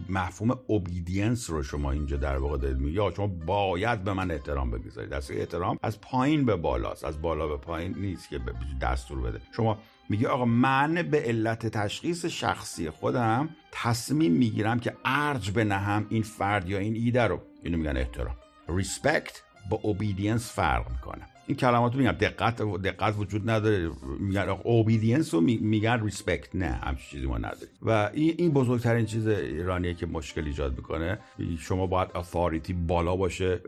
مفهوم 0.10 0.60
اوبیدینس 0.68 1.50
رو 1.50 1.64
شما 1.64 1.92
اینجا 1.92 2.18
در 2.18 2.38
واقع 2.38 2.58
دارید 2.58 2.82
یا 2.82 3.12
شما 3.12 3.28
باید 3.28 4.04
به 4.04 4.14
من 4.14 4.32
احترام 4.32 4.72
بگذارید. 4.72 5.10
دست 5.10 5.32
احترام 5.32 5.80
از 5.84 6.02
پایین 6.02 6.46
به 6.46 6.56
بالاست 6.56 7.06
از 7.06 7.22
بالا 7.22 7.48
به 7.48 7.58
پایین 7.58 7.96
نیست 7.98 8.30
که 8.30 8.40
دستور 8.82 9.22
بده. 9.22 9.40
شما 9.56 9.78
میگه 10.10 10.28
آقا 10.28 10.46
من 10.46 10.94
به 11.12 11.20
علت 11.22 11.68
تشخیص 11.68 12.26
شخصی 12.26 12.90
خودم 12.90 13.50
تصمیم 13.72 14.32
می‌گیرم 14.32 14.80
که 14.80 14.94
ارج 15.06 15.52
بنهم 15.52 16.06
این 16.10 16.24
فرد 16.24 16.70
یا 16.70 16.78
این 16.78 16.96
ایده 16.96 17.24
رو. 17.24 17.40
اینو 17.64 17.78
میگن 17.78 17.98
احترام. 17.98 18.36
respect 18.78 19.42
با 19.70 19.80
obedience 19.84 20.52
فرق 20.52 20.92
می‌کنه. 20.92 21.33
این 21.48 21.58
کلمات 21.58 21.96
میگم. 21.96 22.12
دقت 22.12 22.62
دقت 22.62 23.16
وجود 23.18 23.50
نداره. 23.50 23.92
میگن 24.20 24.50
obedience 24.64 25.34
رو 25.34 25.42
میگن 25.42 26.04
respect 26.04 26.56
نه 26.56 26.66
همچین 26.66 27.10
چیزی 27.10 27.26
ما 27.26 27.38
نداریم. 27.38 27.68
و 27.82 28.10
این 28.14 28.52
بزرگترین 28.52 29.06
چیز 29.06 29.28
ایرانیه 29.28 29.94
که 29.94 30.06
مشکل 30.06 30.46
ایجاد 30.46 30.78
می‌کنه. 30.78 31.20
شما 31.60 31.88
باید 31.88 32.10
authority 32.16 32.74
بالا 32.74 33.16
باشه 33.16 33.60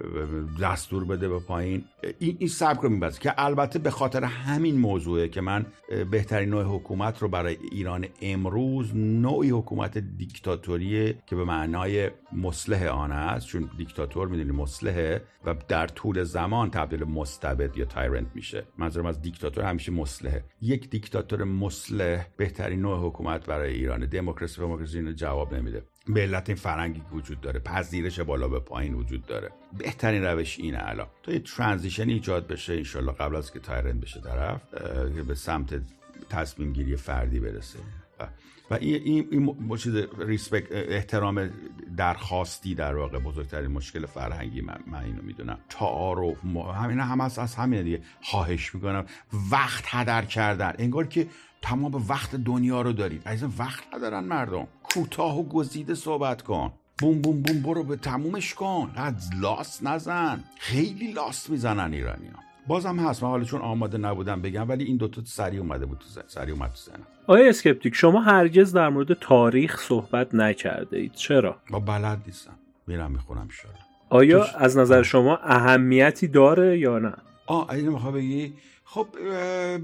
دستور 0.62 1.06
بده 1.06 1.30
به 1.30 1.40
پایین. 1.40 1.84
این 2.20 2.36
این 2.40 2.50
سبک 2.50 2.80
رو 2.80 2.90
میبزه 2.90 3.20
که 3.20 3.34
البته 3.38 3.80
به 3.80 3.90
خاطر 3.90 4.24
همین 4.24 4.78
موضوعه 4.78 5.28
که 5.28 5.42
من 5.42 5.66
بهترین 6.12 6.50
نوع 6.50 6.64
حکومت 6.64 7.22
رو 7.22 7.28
برای 7.28 7.58
ایران 7.72 8.06
امروز 8.22 8.96
نوعی 8.96 9.50
حکومت 9.50 9.98
دیکتاتوریه 9.98 11.16
که 11.26 11.36
به 11.36 11.44
معنای 11.44 12.10
مصلح 12.34 12.88
آن 12.88 13.12
است 13.12 13.48
چون 13.48 13.70
دیکتاتور 13.78 14.28
می‌دونی 14.28 14.52
مصلحه 14.52 15.22
و 15.46 15.56
در 15.68 15.88
طول 15.88 16.24
زمان 16.24 16.70
تبدیل 16.70 17.04
مستبد 17.04 17.65
یا 17.76 17.86
تایرنت 17.86 18.28
میشه. 18.36 18.64
منظورم 18.78 19.06
از 19.06 19.22
دیکتاتور 19.22 19.64
همیشه 19.64 19.92
مسلحه 19.92 20.44
یک 20.62 20.90
دیکتاتور 20.90 21.44
مسلح 21.44 22.28
بهترین 22.38 22.82
نوع 22.82 23.08
حکومت 23.08 23.46
برای 23.46 23.74
ایران. 23.74 24.06
دموکراسی 24.06 24.62
دموکراسی 24.62 24.98
اینو 24.98 25.12
جواب 25.12 25.54
نمیده. 25.54 25.84
به 26.08 26.22
علت 26.22 26.50
این 26.50 26.56
فرنگی 26.56 27.00
که 27.00 27.16
وجود 27.16 27.42
داره 27.42 27.60
پذیرش 27.60 28.20
بالا 28.20 28.48
به 28.48 28.60
پایین 28.60 28.94
وجود 28.94 29.26
داره. 29.26 29.52
بهترین 29.78 30.24
روش 30.24 30.60
اینه 30.60 30.80
الان. 30.82 31.08
تا 31.24 31.32
یه 31.32 31.40
transition 31.40 32.10
ایجاد 32.10 32.48
بشه 32.48 32.74
انشالله 32.74 33.12
قبل 33.12 33.36
از 33.36 33.54
که 33.54 33.60
tyrant 33.60 34.02
بشه 34.02 34.22
طرف 34.22 34.62
به 35.28 35.36
سمت 35.36 35.82
تصمیم 36.30 36.74
گیری 36.74 36.96
فردی 36.96 37.40
برسه. 37.40 37.80
و 38.72 38.74
این 38.74 39.28
این, 39.30 39.78
چیز 39.78 39.96
respect 40.20 40.68
احترام 40.72 41.50
درخواستی 41.98 42.76
در 42.76 42.96
واقع 42.96 43.20
بزرگترین 43.20 43.72
مشکل 43.72 44.06
فرهنگی 44.06 44.62
من, 44.62 44.80
من 44.88 45.04
اینو 45.04 45.22
می‌دونم. 45.22 45.58
تعارف 45.70 46.38
همین 46.76 47.00
هم 47.00 47.22
از, 47.22 47.40
از 47.40 47.56
همین 47.56 47.84
دیگه. 47.84 48.02
خواهش 48.22 48.76
می‌کنم. 48.76 49.06
وقت 49.52 49.84
هدر 49.88 50.26
کردن. 50.26 50.74
انگار 50.78 51.08
که 51.08 51.28
تمام 51.62 51.96
وقت 52.10 52.36
دنیا 52.36 52.82
رو 52.82 52.94
دارید. 52.94 53.22
از 53.26 53.60
وقت 53.60 53.84
ندارن 53.94 54.24
مردم. 54.24 54.68
کوتاه 54.84 55.40
و 55.40 55.44
گزیده 55.44 55.96
صحبت 55.96 56.42
کن. 56.42 56.74
بوم 57.00 57.22
بوم 57.22 57.42
بوم 57.42 57.62
برو 57.62 57.84
به 57.84 57.96
تمومش 57.96 58.54
کن. 58.54 58.92
از 58.96 59.30
لاس 59.42 59.84
نزن. 59.84 60.44
خیلی 60.58 61.12
لاس 61.12 61.50
می‌زنن 61.50 61.94
ایرانی 61.94 62.28
ها 62.28 62.40
بازم 62.68 63.00
هست. 63.00 63.24
من 63.24 63.30
حالا 63.30 63.44
چون 63.44 63.62
آماده 63.62 63.98
نبودم 63.98 64.42
بگم 64.42 64.70
ولی 64.70 64.84
این 64.84 64.98
دوتا 64.98 65.22
سریع 65.26 65.60
اومده 65.60 65.86
بود 65.86 65.98
تو 65.98 66.22
سریع 66.28 66.54
اومد 66.54 66.70
تو 66.70 66.76
زنم 66.76 67.06
آیا 67.28 67.50
اسکپتیک 67.50 67.96
شما 67.96 68.22
هرگز 68.22 68.74
در 68.74 68.90
مورد 68.90 69.14
تاریخ 69.14 69.82
صحبت 69.82 70.36
نکرده 70.36 70.98
اید. 70.98 71.12
چرا؟ 71.14 71.56
با 71.70 71.80
بلد 71.80 72.18
نیستم. 72.26 72.54
میرم 72.88 73.12
می‌خونم 73.12 73.48
شده 73.48 73.70
آیا 74.10 74.44
از 74.44 74.78
نظر 74.78 75.02
شما 75.02 75.38
اهمیتی 75.38 76.28
داره 76.28 76.80
یا 76.80 77.00
نه؟ 77.00 77.14
آه 77.48 77.70
این 77.70 77.90
می‌خواه 77.90 78.14
بگی؟ 78.14 78.54
خب 78.88 79.08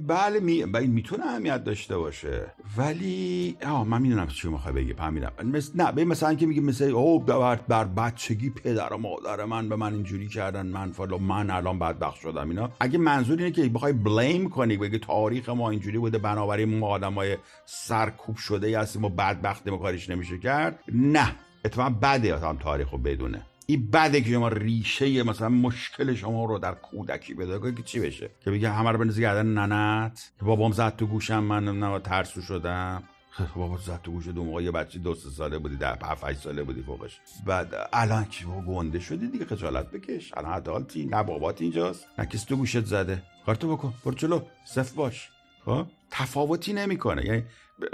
بله 0.08 0.40
می... 0.40 0.64
می‌تونه 0.88 1.26
اهمیت 1.26 1.64
داشته 1.64 1.98
باشه. 1.98 2.54
ولی 2.78 3.58
آه 3.66 3.88
من 3.88 4.02
می‌دونم 4.02 4.28
چی 4.28 4.48
می‌خوای 4.48 4.74
بگی 4.74 4.94
فهمیدم. 4.94 5.32
مثل... 5.44 5.72
نه 5.76 5.92
به 5.92 6.06
مثلا 6.06 6.34
که 6.34 6.46
میگه 6.46 6.62
مثل 6.62 6.84
او 6.84 7.20
بر, 7.20 7.56
بر 7.56 7.84
بچگی 7.84 8.50
پدر 8.50 8.94
و 8.94 8.98
مادر 8.98 9.46
من 9.46 9.70
به 9.70 9.76
من 9.76 9.94
اینجوری 9.94 10.28
کردن 10.28 10.68
من 10.68 10.92
فلو 10.92 11.18
من 11.18 11.50
الان 11.50 11.80
بدبخت 11.80 12.16
شدم 12.16 12.50
اینا. 12.50 12.72
اگه 12.80 12.98
منظور 12.98 13.38
اینه 13.38 13.52
که 13.52 13.70
بخوای 13.70 13.94
blame 13.94 14.50
کنی 14.50 14.78
بگی 14.78 15.00
تاریخ 15.00 15.50
ما 15.50 15.70
اینجوری 15.70 15.98
بوده 15.98 16.18
بنابراین 16.18 16.80
ما 16.80 16.88
آدمای 16.88 17.38
سرکوب 17.66 18.36
شده 18.36 18.80
هستیم 18.80 19.06
و 19.06 19.10
بدبخت 19.10 19.68
ما 19.68 19.78
کاریش 19.78 20.10
نمیشه 20.10 20.38
کرد 20.38 20.80
نه. 20.94 21.36
اتفاقا 21.66 21.90
بده 21.90 22.38
هم 22.38 22.58
تاریخ 22.58 22.94
بدونه. 22.94 23.42
این 23.65 23.91
بده 23.91 24.21
که 24.21 24.32
شما 24.32 24.47
ریشه 24.47 25.24
مثلا 25.24 25.50
مشکل 25.50 26.15
شما 26.15 26.45
رو 26.45 26.60
در 26.60 26.74
کودکی 26.74 27.34
بده 27.34 27.74
که 27.76 27.84
چی 27.84 28.00
بشه؟ 28.00 28.30
که 28.43 28.52
بگه 28.52 28.69
همه 28.71 28.91
رو 28.91 28.97
بنزی 28.97 29.21
گردن 29.21 29.45
ننت؟ 29.45 30.32
که 30.39 30.45
بابام 30.45 30.71
زد 30.71 30.95
تو 30.95 31.06
گوشم 31.06 31.43
من 31.43 31.80
نه 31.80 32.00
ترسو 32.00 32.41
شدم. 32.41 33.04
خب 33.32 33.56
بابا 33.56 33.78
زد 33.78 34.02
تو 34.04 34.12
گوش 34.12 34.28
دو 34.28 34.43
موقع 34.43 34.63
یه 34.63 34.71
بچه 34.71 35.00
دو 35.00 35.15
ساله 35.15 35.58
بودی 35.58 35.76
ده 35.76 35.97
هفت 36.04 36.34
ساله 36.34 36.63
بودی 36.63 36.82
فوقش. 36.82 37.19
بعد 37.45 37.89
الان 37.93 38.26
که 38.26 38.45
گنده 38.45 39.00
شدی 39.00 39.28
دیگه 39.28 39.45
خجالت 39.45 39.91
بکش. 39.91 40.34
الان 40.38 40.54
عدالتی 40.54 41.06
نه 41.06 41.24
بابات 41.24 41.62
اینجاست. 41.62 42.08
نه 42.19 42.26
کسی 42.26 42.45
تو 42.45 42.56
گوشت 42.56 42.86
زده. 42.86 43.24
کارتو 43.45 43.78
بکن. 43.78 43.93
برو 44.06 44.13
جلو. 44.13 44.41
صف 44.65 44.91
باش. 44.91 45.30
خب؟ 45.65 45.86
تفاوتی 46.12 46.74
نمی‌کنه. 46.74 47.26
یعنی 47.26 47.43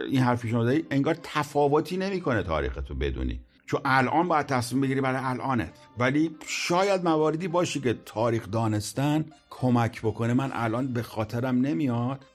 این 0.10 0.22
حرفی 0.22 0.50
شما 0.50 0.64
داری 0.64 0.86
انگار 0.92 1.18
تفاوتی 1.24 1.98
نمی‌کنه 1.98 2.44
تاریخ 2.44 2.74
تو 2.88 2.96
بدونی. 2.96 3.40
چون 3.68 3.82
الان 3.86 4.28
باید 4.28 4.46
تصمیم 4.46 4.82
بگیری 4.82 5.02
برای 5.02 5.22
الانت. 5.24 5.74
ولی 5.98 6.36
شاید 6.48 7.04
مواردی 7.04 7.48
باشی 7.48 7.80
که 7.80 7.96
تاریخ 8.06 8.52
دانستن 8.52 9.26
کمک 9.50 10.02
بکنه. 10.02 10.34
من 10.34 10.52
الان 10.54 10.94
به 10.94 11.04
خاطرم 11.04 11.62
نمیاد. 11.62 12.26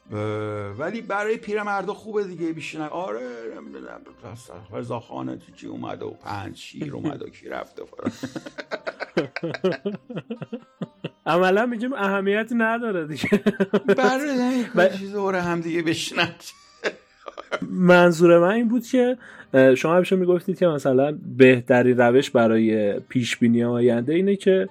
ولی 0.79 1.01
برای 1.01 1.37
پیرمردا 1.37 1.95
خوبه 1.95 2.25
دیگه. 2.25 2.53
بیشتر 2.53 2.89
آره 2.89 3.29
نمی‌دونم. 3.57 4.01
رضاخانه 4.73 5.39
چی 5.57 5.67
اومده 5.67 6.05
و 6.05 6.11
پنج 6.11 6.57
شیر 6.57 6.95
اومده 6.95 7.25
و 7.25 7.29
کی 7.29 7.49
رفته. 7.49 7.83
عملا 11.27 11.67
میگیم 11.67 11.93
اهمیتی 11.93 12.55
نداره 12.55 13.07
دیگه. 13.07 13.43
برای 13.97 14.91
چیز 14.99 15.15
هم 15.15 15.61
دیگه 15.61 15.83
بشنن 15.83 16.35
منظور 17.63 18.39
من 18.39 18.51
این 18.51 18.69
بود 18.69 18.87
که 18.87 19.19
شما 19.77 19.97
همیشه 19.97 20.17
می‌گفتید 20.17 20.59
که 20.59 20.67
مثلا 20.67 21.19
بهترین 21.37 21.97
روش 21.99 22.31
برای 22.31 23.01
پیش 23.01 23.37
بینی 23.37 23.65
آینده 23.65 24.15
اینه 24.15 24.37
که 24.37 24.69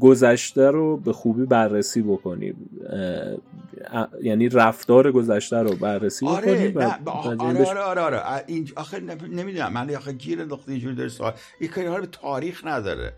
گذشته 0.00 0.70
رو 0.70 0.96
به 0.96 1.12
خوبی 1.12 1.46
بررسی 1.46 2.02
بکنیم 2.02 2.56
یعنی 4.22 4.48
رفتار 4.48 5.12
گذشته 5.12 5.56
رو 5.56 5.76
بررسی 5.76 6.26
آره 6.26 6.68
بکنیم 7.06 7.40
آره, 7.40 7.64
آره 7.64 7.80
آره 7.80 8.00
آره. 8.00 8.44
این 8.46 8.68
آخه 8.76 9.00
نمی‌دونم 9.30 9.72
من 9.72 9.94
آخه 9.94 10.12
گیر 10.12 10.40
انداخته 10.40 10.72
اینجوری 10.72 10.94
داره 10.94 11.08
سوال. 11.08 11.32
این 11.60 11.70
کاری 11.70 11.88
به 11.88 12.06
تاریخ 12.06 12.66
نداره. 12.66 13.12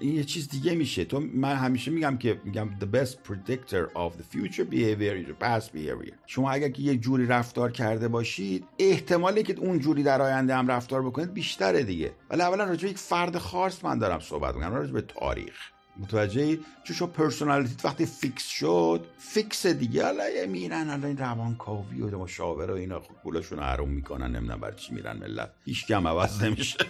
این 0.00 0.14
یه 0.16 0.24
چیز 0.24 0.48
دیگه 0.48 0.74
میشه. 0.74 1.04
تو 1.04 1.20
من 1.34 1.54
همیشه 1.54 1.90
میگم 1.90 2.16
که 2.16 2.40
میگم 2.44 2.68
the 2.80 2.96
best 2.96 3.12
predictor 3.28 3.88
of 3.94 4.12
the 4.12 4.36
future 4.36 4.64
behavior 4.70 5.14
is 5.26 5.44
past 5.44 5.66
behavior. 5.74 6.14
شما 6.26 6.50
اگر 6.50 6.68
که 6.68 6.82
یه 6.82 6.96
جوری 6.96 7.26
رفتار 7.26 7.72
کرده 7.72 8.08
باشید 8.08 8.64
احتمالی 8.78 9.42
که 9.42 9.54
اون 9.58 9.78
جوری 9.78 10.02
در 10.02 10.22
آینده 10.28 10.54
هم 10.56 10.70
رفتار 10.70 11.02
بکنید 11.02 11.32
بیشتره 11.34 11.82
دیگه. 11.82 12.12
ولی 12.30 12.42
اولا 12.42 12.64
راجع 12.64 12.88
یک 12.88 12.98
فرد 12.98 13.38
خاص 13.38 13.84
من 13.84 13.98
دارم 13.98 14.20
صحبت 14.20 14.54
می‌کنم 14.54 14.74
راجع 14.74 14.92
به 14.92 15.00
تاریخ. 15.00 15.54
متوجه 15.96 16.58
چون 16.84 16.96
شما 16.96 17.08
personality 17.08 17.78
ت 17.78 17.84
وقتی 17.84 18.06
fix 18.06 18.48
شد 18.48 19.06
fix 19.18 19.66
دیگه. 19.66 20.06
الان 20.06 20.46
میرن 20.46 20.90
الان 20.90 21.16
روان 21.16 21.56
کاوی 21.56 22.00
و 22.00 22.18
مشاور 22.18 22.70
و 22.70 22.74
اینا 22.74 23.00
پولشون 23.00 23.58
حروم 23.58 23.88
می‌کنن 23.88 24.36
نمی‌دونم 24.36 24.60
بر 24.60 24.72
چی 24.72 24.94
میرن 24.94 25.16
ملت. 25.16 25.50
هیچکی 25.64 25.86
هم 25.86 26.08
عوض 26.08 26.42
نمیشه. 26.42 26.78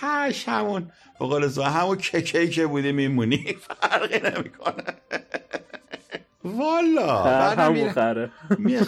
تاش 0.00 0.48
همون 0.48 0.92
بقول 1.20 1.50
همون 1.62 1.96
ککی 1.96 2.48
که 2.48 2.66
بودی 2.66 2.92
میمونی 2.92 3.56
فرقی 3.60 4.30
نمی‌کنه. 4.30 4.84
والا. 6.58 7.22
می 8.58 8.78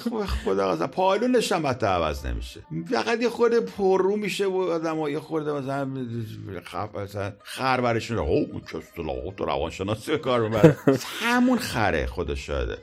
خدا 0.45 0.73
از 0.73 0.83
پالونش 0.83 1.53
هم 1.53 1.67
حتی 1.67 1.87
عوض 1.87 2.27
نمیشه. 2.27 2.61
فقط 2.91 3.21
یه 3.21 3.29
خورده 3.29 3.61
پررو 3.61 4.17
میشه 4.17 4.47
و 4.47 4.57
آدم 4.57 4.99
ها 4.99 5.11
یه 5.11 5.21
خورده 5.21 5.53
مثلا 5.53 5.91
خف 6.65 6.95
مثلا 6.95 7.33
خر 7.43 7.81
برشون 7.81 8.19
او 8.19 8.63
و 9.41 9.45
روانشناسی 9.45 10.19
کار 10.19 10.41
می‌بره. 10.41 10.77
همون 11.23 11.59
خره 11.59 12.07
خدا 12.07 12.35
شاده 12.35 12.79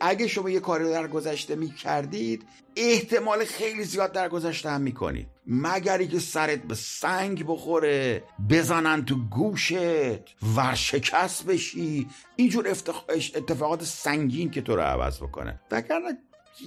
اگه 0.00 0.26
شما 0.26 0.50
یه 0.50 0.60
کاری 0.60 0.84
در 0.84 1.08
گذشته 1.08 1.56
می‌کردید 1.56 2.44
احتمال 2.76 3.44
خیلی 3.44 3.84
زیاد 3.84 4.12
در 4.12 4.28
گذشته 4.28 4.70
هم 4.70 4.80
می‌کنید. 4.80 5.26
مگری 5.46 6.08
که 6.08 6.18
سرت 6.18 6.62
به 6.62 6.74
سنگ 6.74 7.46
بخوره 7.46 8.22
بزنن 8.50 9.04
تو 9.04 9.16
گوشت 9.30 9.74
ورشکست 10.56 11.46
بشی. 11.46 12.06
اینجور 12.36 12.68
اتفاقات 13.34 13.84
سنگین 13.84 14.50
که 14.50 14.62
تو 14.62 14.76
رو 14.76 14.82
عوض 14.82 15.18
بکنه. 15.18 15.60
وگرنه 15.70 16.18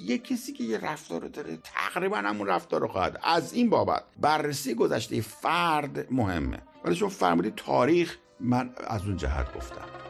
یه 0.05 0.17
کسی 0.17 0.53
که 0.53 0.63
یه 0.63 0.77
رفتار 0.77 1.21
رو 1.21 1.27
داره 1.27 1.57
تقریبا 1.63 2.17
همون 2.17 2.47
رفتار 2.47 2.81
رو 2.81 2.87
خواهد. 2.87 3.19
از 3.23 3.53
این 3.53 3.69
بابت 3.69 4.03
بررسی 4.19 4.73
گذشته 4.73 5.21
فرد 5.21 6.11
مهمه. 6.11 6.61
ولی 6.85 6.95
شما 6.95 7.09
فرمودی 7.09 7.53
تاریخ 7.55 8.17
من 8.39 8.69
از 8.87 9.01
اون 9.05 9.17
جهت 9.17 9.57
گفتم. 9.57 10.04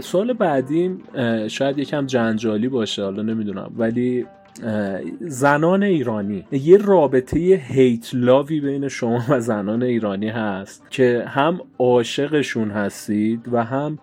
سوال 0.00 0.32
بعدیم 0.32 1.02
شاید 1.48 1.78
یکم 1.78 2.06
جنجالی 2.06 2.68
باشه 2.68 3.02
حالا 3.04 3.22
نمی‌دونم. 3.22 3.72
ولی 3.76 4.26
زنان 5.20 5.82
ایرانی. 5.82 6.44
یه 6.52 6.76
رابطه 6.76 7.38
هیت 7.38 8.10
لاوی 8.12 8.60
بین 8.60 8.88
شما 8.88 9.24
و 9.28 9.40
زنان 9.40 9.82
ایرانی 9.82 10.28
هست 10.28 10.82
که 10.90 11.24
هم 11.26 11.60
عاشقشون 11.78 12.70
هستید 12.70 13.48
و 13.52 13.64
هم 13.64 13.98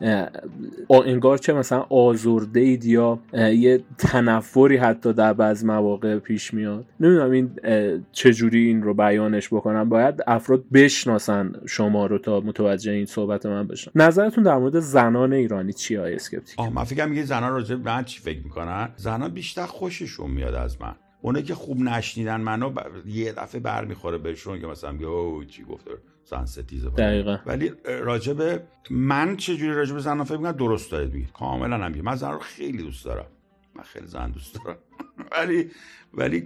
انگار 0.89 1.38
که 1.38 1.53
مثلا 1.53 1.79
آزرده 1.79 2.60
اید 2.60 2.86
یا 2.86 3.19
یه 3.33 3.81
تنفری 3.97 4.77
حتی 4.77 5.13
در 5.13 5.33
بعض 5.33 5.65
مواقع 5.65 6.19
پیش 6.19 6.53
میاد. 6.53 6.86
نمی‌دونم 6.99 7.31
این 7.31 7.51
چجوری 8.12 8.67
این 8.67 8.83
رو 8.83 8.93
بیانش 8.93 9.47
بکنم. 9.47 9.89
باید 9.89 10.23
افراد 10.27 10.63
بشناسن 10.73 11.51
شما 11.67 12.05
رو 12.05 12.17
تا 12.17 12.39
متوجه 12.39 12.91
این 12.91 13.05
صحبت 13.05 13.45
من 13.45 13.67
بشن. 13.67 13.91
نظرتون 13.95 14.43
در 14.43 14.57
مورد 14.57 14.79
زنان 14.79 15.33
ایرانی 15.33 15.73
چی 15.73 15.97
اسکپتیک؟ 15.97 16.60
من 16.60 16.83
فکر 16.83 17.05
میگه 17.05 17.23
زنان 17.23 17.51
راجع 17.51 17.75
من 17.75 18.03
چی 18.03 18.21
فکر 18.21 18.43
می‌کنن؟ 18.43 18.89
زنان 18.95 19.33
بیشتر 19.33 19.65
خوششون 19.65 20.31
میاد 20.38 20.54
از 20.54 20.82
من. 20.82 20.95
اونه 21.21 21.41
که 21.41 21.56
خوب 21.56 21.80
نشنیدن 21.80 22.41
منو 22.41 22.69
ب... 22.69 22.80
یه 23.06 23.32
دفعه 23.32 23.62
بر 23.62 23.86
می‌خوره 23.86 24.17
بهشون 24.17 24.60
که 24.60 24.67
مثلا 24.67 24.91
میگه 24.91 25.06
او 25.06 25.43
چی 25.43 25.63
گفته؟ 25.63 25.91
زن 26.23 26.45
ستیزه 26.45 26.89
دقیقا. 26.89 27.38
ولی 27.45 27.71
راجبه 27.86 28.63
من 28.89 29.38
چجوری 29.38 29.73
راجبه 29.73 30.00
زن 30.00 30.23
فکر 30.23 30.38
می‌کنم 30.38 30.52
درست 30.52 30.91
دارید 30.91 31.13
میگید. 31.13 31.32
کاملا 31.32 31.86
هم 31.86 31.91
من 31.91 32.15
زن 32.15 32.32
رو 32.32 32.39
خیلی 32.39 32.78
دوست 32.78 33.06
دارم. 33.06 33.26
من 33.76 33.84
خیلی 33.84 34.08
زن 34.08 34.32
دوست 34.32 34.56
دارم. 34.56 34.78
ولی 35.32 35.71
ولی 36.13 36.43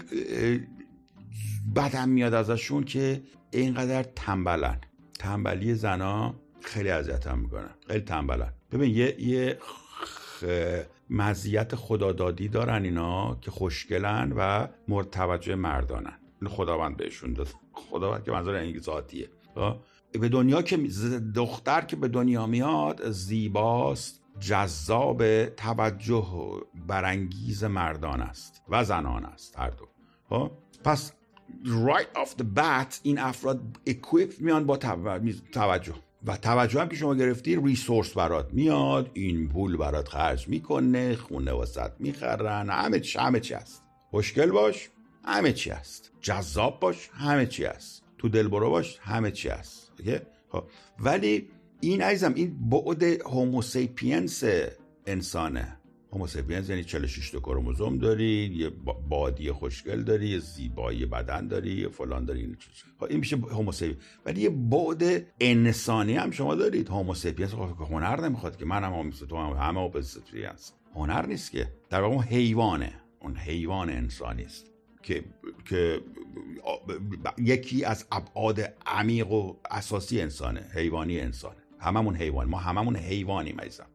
بدم 1.75 2.09
میاد 2.09 2.33
ازشون 2.33 2.83
که 2.83 3.21
اینقدر 3.51 4.03
تنبلن. 4.03 4.77
تنبلی 5.19 5.75
زنا 5.75 6.35
خیلی 6.61 6.89
اذیتم 6.89 7.39
می‌کنن. 7.39 7.69
خیلی 7.87 7.99
تنبلن. 8.01 8.53
ببین 8.71 8.95
یه 8.95 9.21
یه 9.21 9.57
مزیت 11.11 11.75
خدادادی 11.75 12.47
دارن 12.47 12.83
اینا 12.83 13.37
که 13.41 13.51
خوشگلن 13.51 14.33
و 14.37 14.67
مورد 14.87 15.09
توجه 15.09 15.55
مردانن 15.55 16.17
خداوند 16.47 16.97
بهشون 16.97 17.33
داد. 17.33 17.47
خداوند 17.73 18.23
که 18.23 18.31
منظور 18.31 18.55
این 18.55 18.79
ذاتیه. 18.79 19.29
خب؟ 19.55 19.75
به 20.11 20.29
دنیا 20.29 20.61
که 20.61 20.77
دختر 21.35 21.81
که 21.81 21.95
به 21.95 22.07
دنیا 22.07 22.45
میاد 22.45 23.11
زیباست 23.11 24.21
جذاب 24.39 25.45
توجه 25.45 26.61
برانگیز 26.87 27.63
مردان 27.63 28.21
است 28.21 28.63
و 28.69 28.83
زنان 28.83 29.25
است 29.25 29.59
هر 29.59 29.69
دو. 29.69 29.85
خب؟ 30.29 30.51
پس 30.83 31.13
right 31.65 32.17
off 32.17 32.29
the 32.29 32.45
bat 32.55 32.99
این 33.03 33.19
افراد 33.19 33.61
equipped 33.89 34.39
میان 34.41 34.65
با 34.65 34.77
توجه. 35.51 35.95
و 36.25 36.37
توجه 36.37 36.81
هم 36.81 36.89
که 36.89 36.95
شما 36.95 37.15
گرفتی 37.15 37.55
resource 37.55 38.13
برات 38.13 38.53
میاد 38.53 39.11
این 39.13 39.49
پول 39.49 39.77
برات 39.77 40.07
خرج 40.07 40.47
می‌کنه 40.47 41.15
خونه 41.15 41.51
واست 41.51 41.91
می‌خرن 41.99 42.69
همه 42.69 42.99
چی 42.99 43.19
همه 43.19 43.39
چی 43.39 43.53
هست. 43.53 43.83
خوشگل 44.09 44.51
باش 44.51 44.89
همه 45.25 45.53
چی 45.53 45.69
هست. 45.69 46.11
جذاب 46.21 46.79
باش 46.79 47.09
همه 47.13 47.45
چی 47.45 47.65
هست. 47.65 48.03
تو 48.17 48.29
دلبرو 48.29 48.69
باش 48.69 48.99
همه 49.01 49.31
چی 49.31 49.49
هست. 49.49 49.91
خب. 50.49 50.63
ولی 50.99 51.49
این 51.81 52.01
عزیزم 52.01 52.33
این 52.35 52.69
بعد 52.69 53.03
Homo 53.03 53.54
sapiens 53.54 54.43
انسانه. 55.05 55.80
Homo 56.13 56.34
sapiens 56.34 56.69
یعنی 56.69 56.83
46 56.83 57.29
تا 57.31 57.39
کروموزوم 57.39 57.97
داری 57.97 58.53
یه 58.55 58.69
body 59.09 59.51
خوشگل 59.51 60.03
داری 60.03 60.27
یه 60.27 60.39
زیبایی 60.39 61.05
بدن 61.05 61.47
داری 61.47 61.73
یه 61.73 61.89
فلان 61.89 62.25
داری 62.25 62.39
این, 62.39 62.57
خب 62.99 63.03
این 63.03 63.19
میشه 63.19 63.37
Homo 63.37 63.59
sapiens 63.59 63.97
ولی 64.25 64.41
یه 64.41 64.49
بعد 64.49 65.25
انسانی 65.39 66.13
هم 66.13 66.31
شما 66.31 66.55
دارید. 66.55 66.89
Homo 66.89 67.13
sapiens 67.13 67.53
خب 67.53 67.81
هنر 67.81 68.21
نمی‌خواد 68.21 68.57
که 68.57 68.65
من 68.65 68.83
هم 68.83 69.09
تو 69.09 69.37
هم 69.37 69.67
همه 69.67 69.79
Homo 69.79 70.13
sapiens 70.13 70.73
هنر 70.95 71.25
نیست 71.25 71.51
که. 71.51 71.67
در 71.89 72.01
واقع 72.01 72.23
حیوانه. 72.23 72.93
اون 73.19 73.35
حیوان 73.35 73.89
انسانی 73.89 74.43
است. 74.43 74.65
که 75.03 75.23
که 75.65 76.01
یکی 77.37 77.85
از 77.85 78.05
ابعاد 78.11 78.59
عمیق 78.85 79.31
و 79.31 79.55
اساسی 79.71 80.21
انسانه. 80.21 80.61
حیوانی 80.73 81.19
انسانه. 81.19 81.55
هممون 81.79 82.15
حیوان. 82.15 82.49
ما 82.49 82.57
هممون 82.57 82.95
حیوانیم 82.95 83.61
عزیزم. 83.61 83.87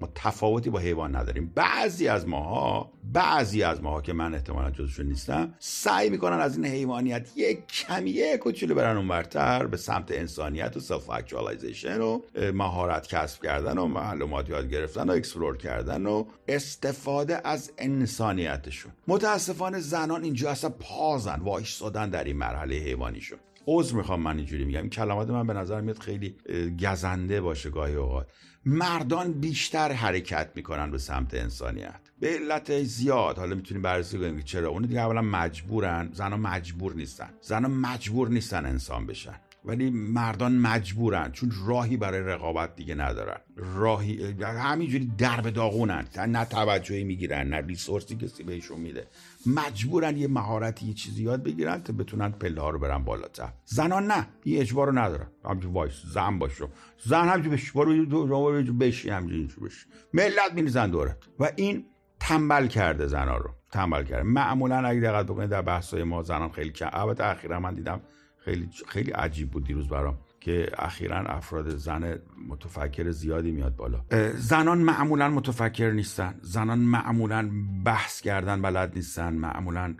ما 0.00 0.08
تفاوتی 0.14 0.70
با 0.70 0.78
حیوان 0.78 1.16
نداریم. 1.16 1.52
بعضی 1.54 2.08
از 2.08 2.28
ماها 2.28 2.92
بعضی 3.12 3.62
از 3.62 3.82
ماها 3.82 4.00
که 4.00 4.12
من 4.12 4.34
احتمالا 4.34 4.70
جزشون 4.70 5.06
نیستم 5.06 5.54
سعی 5.58 6.10
می‌کنن 6.10 6.40
از 6.40 6.56
این 6.56 6.66
حیوانیت 6.66 7.28
یک 7.36 7.66
کمی 7.66 8.10
یک 8.10 8.36
کوچولو 8.36 8.74
برن 8.74 8.96
اونورتر 8.96 9.66
به 9.66 9.76
سمت 9.76 10.12
انسانیت 10.12 10.76
و 10.76 10.80
self-actualization 10.80 12.00
و 12.00 12.20
مهارت 12.54 13.06
کسب 13.06 13.42
کردن 13.42 13.78
و 13.78 13.86
معلومات 13.86 14.48
یاد 14.48 14.70
گرفتن 14.70 15.10
و 15.10 15.12
explore 15.12 15.56
کردن 15.56 16.06
و 16.06 16.24
استفاده 16.48 17.48
از 17.48 17.72
انسانیتشون. 17.78 18.92
متاسفانه 19.08 19.80
زنان 19.80 20.24
اینجا 20.24 20.50
اصلا 20.50 20.70
pause 20.70 21.28
ن 21.28 21.40
وایستادن 21.40 22.10
در 22.10 22.24
این 22.24 22.36
مرحله 22.36 22.74
حیوانیشون 22.74 23.38
عذر 23.66 23.96
می‌خوام 23.96 24.20
من 24.20 24.36
اینجوری 24.36 24.64
میگم. 24.64 24.80
این 24.80 24.90
کلمات 24.90 25.30
من 25.30 25.46
به 25.46 25.52
نظر 25.52 25.80
میاد 25.80 25.98
خیلی 25.98 26.36
گزنده 26.82 27.40
باشه 27.40 27.70
گاهی 27.70 27.94
اوقات. 27.94 28.26
مردان 28.64 29.32
بیشتر 29.32 29.92
حرکت 29.92 30.50
می‌کنن 30.54 30.90
به 30.90 30.98
سمت 30.98 31.34
انسانیت. 31.34 32.00
به 32.20 32.28
علت 32.28 32.82
زیاد 32.82 33.38
حالا 33.38 33.54
می‌تونیم 33.54 33.82
بررسی 33.82 34.18
کنیم 34.18 34.36
که 34.36 34.42
چرا. 34.42 34.68
اون 34.68 34.82
دیگه 34.82 35.00
اولا 35.00 35.22
مجبورن 35.22 36.10
زنها 36.12 36.36
مجبور 36.36 36.94
نیستن. 36.94 37.30
زنها 37.40 37.70
مجبور 37.70 38.28
نیستن 38.28 38.66
انسان 38.66 39.06
بشن. 39.06 39.40
ولی 39.64 39.90
مردان 39.90 40.58
مجبورن 40.58 41.32
چون 41.32 41.52
راهی 41.66 41.96
برای 41.96 42.20
رقابت 42.20 42.76
دیگه 42.76 42.94
ندارن. 42.94 43.40
راهی 43.56 44.34
همینجوری 44.42 45.12
درب 45.18 45.50
داغونن. 45.50 46.06
نه 46.28 46.44
توجهی 46.44 47.04
می‌گیرن 47.04 47.48
نه 47.48 47.60
ریسورسی 47.60 48.16
کسی 48.16 48.42
بهشون 48.42 48.80
میده. 48.80 49.06
مجبورن 49.46 50.16
یه 50.16 50.28
مهارتی 50.28 50.86
یه 50.86 50.94
چیزی 50.94 51.22
یاد 51.22 51.42
بگیرن 51.42 51.82
تا 51.82 51.92
بتونن 51.92 52.30
پله 52.30 52.60
ها 52.60 52.70
رو 52.70 52.78
برن 52.78 53.04
بالاتر 53.04 53.52
زنان 53.64 54.06
نه 54.06 54.26
این 54.44 54.60
اجبار 54.60 54.86
رو 54.86 54.98
ندارن. 54.98 55.26
همچون 55.44 55.72
وایس 55.72 55.92
زن 56.14 56.38
باشو 56.38 56.68
زن 57.04 57.28
همچون 57.28 57.52
بش 57.52 57.72
برو 57.72 58.72
بشی 58.80 59.10
همچون 59.10 59.46
بشی. 59.46 59.86
ملت 60.14 60.52
میریزن 60.54 60.90
دورت. 60.90 61.16
و 61.38 61.50
این 61.56 61.84
تنبل 62.20 62.66
کرده 62.66 63.06
زنا 63.06 63.36
رو. 63.36 63.50
تنبل 63.72 64.04
کرده. 64.04 64.22
معمولا 64.22 64.76
اگه 64.76 65.00
دقت 65.00 65.26
بکنید 65.26 65.50
در 65.50 65.62
بحث‌های 65.62 66.04
ما 66.04 66.22
زنان 66.22 66.50
خیلی 66.50 66.70
کم. 66.70 66.90
البته 66.92 67.24
اخیرا 67.24 67.60
من 67.60 67.74
دیدم 67.74 68.00
خیلی 68.44 68.68
خیلی 68.88 69.10
عجیب 69.10 69.50
بود 69.50 69.64
دیروز 69.64 69.88
برام 69.88 70.18
که 70.40 70.68
اخیرا 70.78 71.16
افراد 71.16 71.76
زن 71.76 72.18
متفکر 72.48 73.10
زیادی 73.10 73.50
میاد 73.50 73.76
بالا. 73.76 74.04
زنان 74.34 74.78
معمولا 74.78 75.28
متفکر 75.28 75.90
نیستن. 75.90 76.34
زنان 76.42 76.78
معمولا 76.78 77.50
بحث 77.84 78.20
کردن 78.20 78.62
بلد 78.62 78.92
نیستن. 78.94 79.34
معمولا 79.34 79.94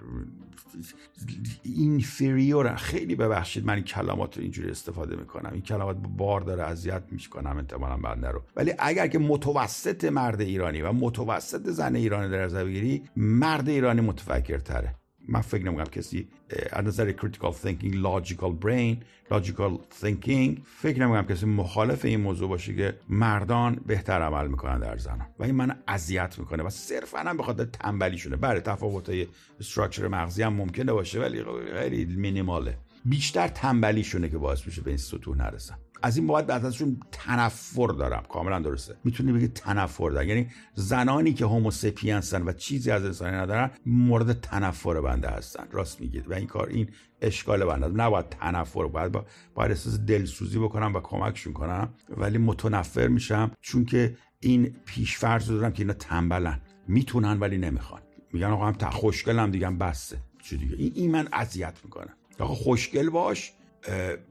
اینفریور 1.63 2.75
خیلی 2.77 3.15
ببخشید 3.15 3.67
من 3.67 3.75
این 3.75 3.85
کلمات 3.85 4.37
رو 4.37 4.43
اینجوری 4.43 4.71
استفاده 4.71 5.17
می‌کنم. 5.17 5.51
این 5.53 5.63
کلمات 5.63 5.97
بار 5.97 6.41
داره 6.41 6.63
اذیت 6.63 7.03
می‌کنم 7.11 7.57
انتمالا 7.57 7.97
بنده 7.97 8.29
رو. 8.29 8.43
ولی 8.57 8.73
اگر 8.79 9.07
که 9.07 9.19
متوسط 9.19 10.05
مرد 10.05 10.41
ایرانی 10.41 10.83
و 10.83 10.93
متوسط 10.93 11.69
زن 11.69 11.97
ایرانی 11.97 12.31
در 12.31 12.45
نظر 12.45 12.65
بگیری 12.65 13.03
مرد 13.17 13.69
ایرانی 13.69 14.01
متفکر 14.01 14.59
تره 14.59 14.95
من 15.31 15.41
فکر 15.41 15.65
نمی‌کنم 15.65 15.85
کسی 15.85 16.29
از 16.71 16.85
نظر 16.85 17.13
critical 17.13 17.53
thinking 17.65 17.95
logical 17.95 18.65
brain 18.65 18.97
logical 19.35 20.03
thinking 20.03 20.61
فکر 20.65 21.01
نمی‌کنم 21.01 21.27
کسی 21.29 21.47
مخالف 21.47 22.05
این 22.05 22.21
موضوع 22.21 22.49
باشه 22.49 22.75
که 22.75 22.99
مردان 23.09 23.81
بهتر 23.87 24.23
عمل 24.23 24.49
می‌کنن 24.49 24.79
در 24.79 24.97
زنان. 24.97 25.27
و 25.39 25.45
این 25.45 25.55
من 25.55 25.77
اذیت 25.89 26.39
می‌کنه 26.39 26.63
و 26.63 26.71
صرفا 26.71 27.19
هم 27.19 27.37
به 27.37 27.43
خاطر 27.43 27.65
تنبلیشونه. 27.65 28.37
بله 28.37 28.61
تفاوت 28.61 29.09
های 29.09 29.27
استراکچر 29.61 30.09
مغزی 30.09 30.43
هم 30.43 30.53
ممکنه 30.53 30.93
باشه 30.93 31.21
ولی 31.21 31.45
خیلی 31.79 32.05
مینیماله 32.05 32.79
بیشتر 33.05 33.49
تنبلیشونه 33.49 34.29
که 34.29 34.39
باعث 34.39 34.67
میشه 34.67 34.83
به 34.83 34.91
این 34.91 34.99
سطوح 34.99 35.37
نرسن. 35.37 35.79
از 36.03 36.17
این 36.17 36.27
بابت 36.27 36.47
بعد 36.47 36.67
ازشون 36.67 37.01
تنفر 37.13 37.87
دارم. 37.87 38.23
کاملا 38.29 38.59
درسته. 38.59 38.97
می‌تونی 39.05 39.33
بگی 39.33 39.49
تنفر 39.49 40.11
دارم. 40.11 40.29
یعنی 40.29 40.47
زنانی 40.75 41.35
که 41.35 41.45
هوموسپینسن 41.45 42.43
و 42.43 42.53
چیزی 42.53 42.91
از 42.91 43.05
انسانی 43.05 43.37
ندارن 43.37 43.71
مورد 43.87 44.41
تنفر 44.41 45.01
بنده 45.01 45.29
هستن. 45.29 45.67
راست 45.71 46.01
میگید. 46.01 46.31
و 46.31 46.35
این 46.35 46.47
کار 46.47 46.69
این 46.69 46.89
اشکال 47.21 47.65
بنده 47.65 47.89
نباید 47.89 48.29
تنفر 48.29 48.87
باید 48.87 49.13
با 49.13 49.27
باید 49.55 49.71
احساس 49.71 49.99
دلسوزی 49.99 50.59
بکنم 50.59 50.95
و 50.95 51.01
کمکشون 51.01 51.53
کنم. 51.53 51.95
ولی 52.09 52.39
متنفر 52.39 53.07
میشم 53.07 53.51
چون 53.61 53.85
که 53.85 54.17
این 54.41 54.77
پیشفرض 54.85 55.51
دارم 55.51 55.73
که 55.73 55.83
اینا 55.83 55.93
تنبلن. 55.93 56.61
می‌تونن 56.89 57.41
ولی 57.41 57.59
نمی‌خوان. 57.59 58.03
میگن 58.33 58.47
آقا 58.47 58.67
هم 58.67 58.91
خوشگلم 58.91 59.51
دیگه 59.51 59.71
بسته 59.71 60.19
چی 60.43 60.57
دیگه؟ 60.57 60.77
این, 60.77 60.93
این 60.95 61.11
من 61.11 61.29
اذیت 61.33 61.75
می‌کنه 61.85 62.09
آقا 62.39 62.55
خوشگل 62.55 63.11
باش. 63.11 63.53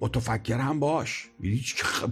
متفکر 0.02 0.58
هم 0.58 0.80
باش. 0.80 1.30
خب، 1.76 2.12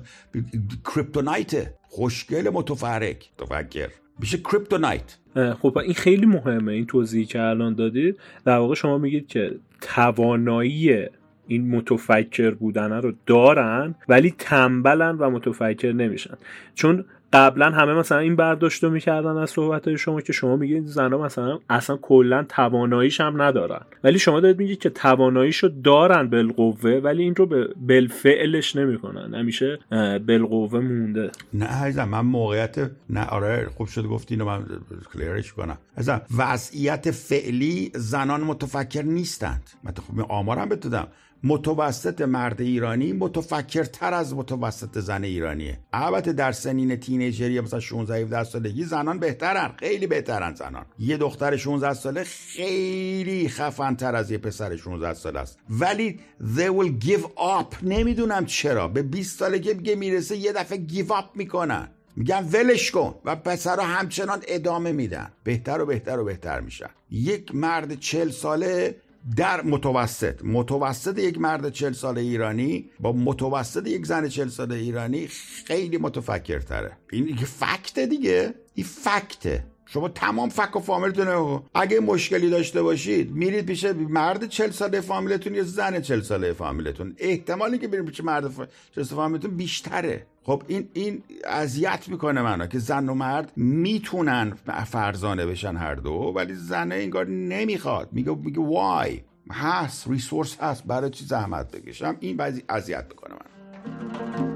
کریپتونایت 0.96 1.74
خوشگل 1.82 2.50
متفرک. 2.50 3.30
متفکر. 3.40 3.90
میشه 4.20 4.38
کریپتونایت. 4.38 5.18
خب 5.62 5.78
این 5.78 5.94
خیلی 5.94 6.26
مهمه 6.26 6.72
این 6.72 6.86
توضیحی 6.86 7.26
که 7.26 7.42
الان 7.42 7.76
دادید. 7.76 8.20
در 8.46 8.58
واقع 8.58 8.76
شما 8.76 8.98
میگید 8.98 9.28
که 9.28 9.60
توانایی 9.82 11.06
این 11.48 11.76
متفکر 11.76 12.52
بودن 12.52 12.92
رو 12.92 13.14
دارن 13.26 13.96
ولی 14.10 14.36
تنبلن 14.38 15.18
و 15.18 15.30
متفکر 15.30 15.92
نمیشن. 15.92 16.38
چون 16.76 17.06
قبلا 17.34 17.70
همه 17.70 17.94
مثلا 17.94 18.18
این 18.18 18.36
برداشت 18.36 18.84
رو 18.84 18.90
می‌کردن 18.90 19.38
از 19.38 19.50
صحبت 19.50 19.88
های 19.88 19.98
شما 19.98 20.22
که 20.22 20.34
شما 20.34 20.56
میگید 20.56 20.86
زنها 20.86 21.26
مثلا 21.26 21.60
اصلا 21.70 21.98
کلا 21.98 22.46
تواناییش 22.50 23.22
هم 23.22 23.42
ندارن. 23.42 23.82
ولی 24.04 24.20
شما 24.20 24.40
دارید 24.40 24.60
میگید 24.60 24.80
که 24.80 24.90
تواناییشو 24.90 25.72
دارن 25.84 26.30
بالقوه 26.30 26.92
ولی 26.92 27.24
این 27.24 27.36
رو 27.36 27.46
به 27.46 27.68
بالفعلش 27.88 28.76
نمی‌کنن. 28.76 29.34
همیشه 29.34 29.80
بالقوه 30.28 30.80
مونده. 30.80 31.32
نه 31.54 31.66
عزیزم 31.66 32.10
من 32.10 32.22
موقعیت 32.22 32.92
نه 33.10 33.26
آره 33.26 33.70
خوب 33.78 33.88
شد 33.88 34.06
گفتی 34.06 34.34
اینو 34.34 34.46
من 34.46 34.66
کلیرش 35.14 35.54
کنم 35.54 35.78
عزیزم 35.98 36.22
وضعیت 36.38 37.12
فعلی 37.12 37.92
زنان 37.96 38.42
متفکر 38.42 39.02
نیستند. 39.02 39.70
من 39.84 39.92
خب 39.92 40.32
آمارم 40.32 40.70
بتودم 40.70 41.08
متوسط 41.44 42.22
مرد 42.22 42.62
ایرانی 42.62 43.14
متفکرتر 43.14 44.14
از 44.14 44.34
متوسط 44.34 45.00
زن 45.00 45.24
ایرانیه. 45.24 45.80
البته 45.94 46.34
در 46.34 46.52
سنین 46.52 46.96
تینیجری 46.96 47.60
مثلا 47.60 47.80
16 47.80 48.16
17 48.16 48.44
سالگی 48.44 48.84
زنان 48.84 49.20
بهترن 49.20 49.72
خیلی 49.80 50.08
بهترن 50.08 50.54
زنان. 50.54 50.86
یه 51.00 51.18
دختر 51.18 51.58
16 51.58 51.94
ساله 51.94 52.24
خیلی 52.24 53.50
خفنتر 53.50 54.16
از 54.16 54.32
یه 54.32 54.38
پسر 54.38 54.76
16 54.76 55.14
ساله 55.14 55.40
است. 55.40 55.60
ولی 55.70 56.20
they 56.58 56.70
will 56.70 57.06
give 57.06 57.26
up. 57.38 57.84
نمی‌دونم 57.84 58.46
چرا. 58.46 58.88
به 58.88 59.02
20 59.02 59.40
سالگی 59.40 59.76
که 59.76 59.96
می‌رسه 59.96 60.38
یه 60.38 60.54
دفعه 60.54 60.88
give 60.88 61.10
up 61.10 61.26
می‌کنن. 61.36 61.88
میگن 62.16 62.50
ولش 62.54 62.92
کن 62.92 63.16
و 63.26 63.36
پسرها 63.36 63.86
همچنان 63.86 64.40
ادامه 64.48 64.92
میدن. 64.92 65.32
بهتر 65.44 65.82
و 65.82 65.86
بهتر 65.86 66.20
و 66.20 66.26
بهتر 66.26 66.60
میشن. 66.60 66.90
یک 67.12 67.56
مرد 67.56 68.00
چل 68.00 68.30
ساله 68.30 68.96
در 69.36 69.62
متوسط. 69.62 70.42
متوسط 70.44 71.20
یک 71.20 71.38
مرد 71.38 71.70
چل 71.70 71.94
ساله 71.94 72.22
ایرانی 72.22 72.90
با 73.00 73.12
متوسط 73.12 73.88
یک 73.88 74.06
زن 74.06 74.28
چل 74.28 74.48
ساله 74.48 74.76
ایرانی 74.76 75.28
خیلی 75.66 75.98
متفکرتره. 75.98 76.98
این 77.12 77.26
دیگه 77.26 77.46
فکته 77.46 78.06
دیگه. 78.06 78.54
این 78.74 78.86
فکته. 78.86 79.64
شما 79.90 80.10
تمام 80.10 80.50
فک 80.50 80.76
و 80.76 80.80
فامیلتون 80.80 81.62
اگه 81.76 82.00
مشکلی 82.00 82.50
داشته 82.50 82.82
باشید 82.82 83.32
میرید 83.32 83.66
پیش 83.66 83.86
مرد 83.86 84.48
چل 84.48 84.72
ساله 84.72 85.02
فامیلتون 85.02 85.56
یا 85.56 85.64
زن 85.64 86.02
چل 86.02 86.22
ساله 86.22 86.54
فامیلتون. 86.54 87.16
احتمالی 87.18 87.78
که 87.78 87.88
برید 87.88 88.06
پیش 88.06 88.22
مرد 88.24 88.70
چل 88.96 89.04
ساله 89.04 89.22
فامیلتون 89.22 89.52
بیشتره. 89.52 90.26
خب 90.44 90.64
این 90.68 90.90
این 90.94 91.24
اذیت 91.46 92.08
می‌کنه 92.08 92.42
منو 92.42 92.68
که 92.68 92.80
زن 92.80 93.10
و 93.10 93.14
مرد 93.14 93.52
می‌تونن 93.56 94.58
فرزانه 94.86 95.46
بشن 95.46 95.76
هر 95.76 95.96
دو 95.96 96.34
ولی 96.36 96.54
زنه 96.56 96.96
انگار 96.96 97.28
نمی‌خواد. 97.28 98.10
میگه 98.12 98.36
میگه 98.36 98.62
وای 98.62 99.22
هست 99.52 100.08
ریسورس 100.08 100.58
هست 100.60 100.84
برای 100.84 101.10
چی 101.10 101.26
زحمت 101.26 101.72
بکشم؟ 101.72 102.18
این 102.20 102.38
بعضی 102.38 102.64
اذیت 102.70 103.06
می‌کنه 103.10 103.34
من 103.34 104.47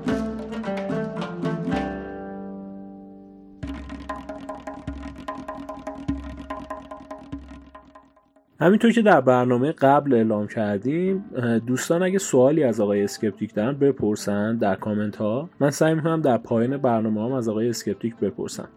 همینطور 8.62 8.92
که 8.92 9.02
در 9.02 9.22
برنامه 9.22 9.72
قبل 9.72 10.14
اعلام 10.14 10.48
کردیم 10.48 11.26
دوستان 11.68 12.04
اگه 12.04 12.20
سوالی 12.20 12.64
از 12.64 12.80
آقای 12.80 13.04
اسکپتیک 13.04 13.54
دارن 13.54 13.78
بپرسن 13.78 14.58
در 14.58 14.76
کامنت 14.76 15.16
ها 15.16 15.50
من 15.60 15.70
سعی 15.70 15.94
می‌کنم 15.94 16.22
در 16.22 16.38
پایان 16.38 16.78
برنامه 16.78 17.26
هم 17.26 17.32
از 17.32 17.50
آقای 17.50 17.70
اسکپتیک 17.70 18.16
بپرسم. 18.16 18.70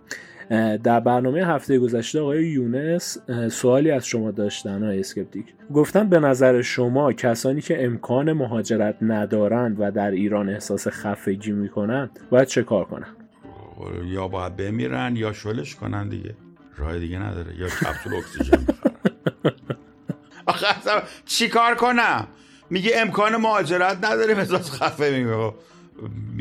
در 0.84 1.00
برنامه 1.00 1.46
هفته 1.46 1.78
گذشته 1.78 2.20
آقای 2.20 2.46
یونس 2.46 3.18
سوالی 3.50 3.90
از 3.90 4.06
شما 4.06 4.30
داشتن 4.30 4.82
آقای 4.84 5.00
اسکپتیک. 5.00 5.46
گفتن 5.74 6.08
به 6.08 6.20
نظر 6.20 6.62
شما 6.62 7.12
کسانی 7.12 7.60
که 7.60 7.84
امکان 7.84 8.32
مهاجرت 8.32 8.96
ندارند 9.02 9.76
و 9.78 9.90
در 9.90 10.10
ایران 10.10 10.48
احساس 10.48 10.88
خفگی 10.88 11.52
می‌کنند 11.52 12.20
باید 12.30 12.48
چه 12.48 12.62
کار 12.62 12.84
کنن؟ 12.84 13.08
یا 14.04 14.28
باید 14.28 14.56
بمیرن 14.56 15.16
یا 15.16 15.32
شلش 15.32 15.74
کنن 15.74 16.08
دیگه. 16.08 16.34
راه 16.76 16.98
دیگه 16.98 17.18
نداره. 17.18 17.58
یا 17.58 17.66
کپسول 17.66 18.14
اکسیژن 18.14 18.66
آخه 20.46 20.66
چی 21.26 21.48
کار 21.48 21.74
کنم؟ 21.74 22.26
میگه 22.70 22.92
امکان 22.94 23.36
مهاجرت 23.36 23.96
نداره 24.04 24.38
احساس 24.38 24.72
خفه 24.72 25.10
میگه 25.10 25.52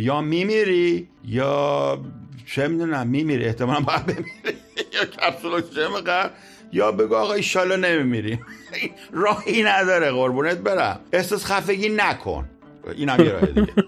یا 0.04 0.22
میمیری 0.22 1.08
یا 1.26 2.00
چه 2.46 2.68
می‌دونم 2.68 3.08
میمیری. 3.08 3.46
احتمالا 3.46 3.80
باید 3.80 4.06
بمیری. 4.06 4.32
یا 4.94 5.06
کپسول 5.06 5.54
اکسیژن 5.54 6.30
یا 6.72 6.92
بگو 6.92 7.16
آقا 7.16 7.34
ایشالا 7.34 7.76
نمیمیریم 7.76 8.46
راهی 9.12 9.64
نداره 9.64 10.12
قربونت 10.12 10.58
برم. 10.58 11.00
احساس 11.14 11.46
خفگی 11.46 11.90
نکن. 11.90 12.50
اینم 12.96 13.20
یه 13.20 13.32
راه 13.32 13.46
دیگه. 13.46 13.74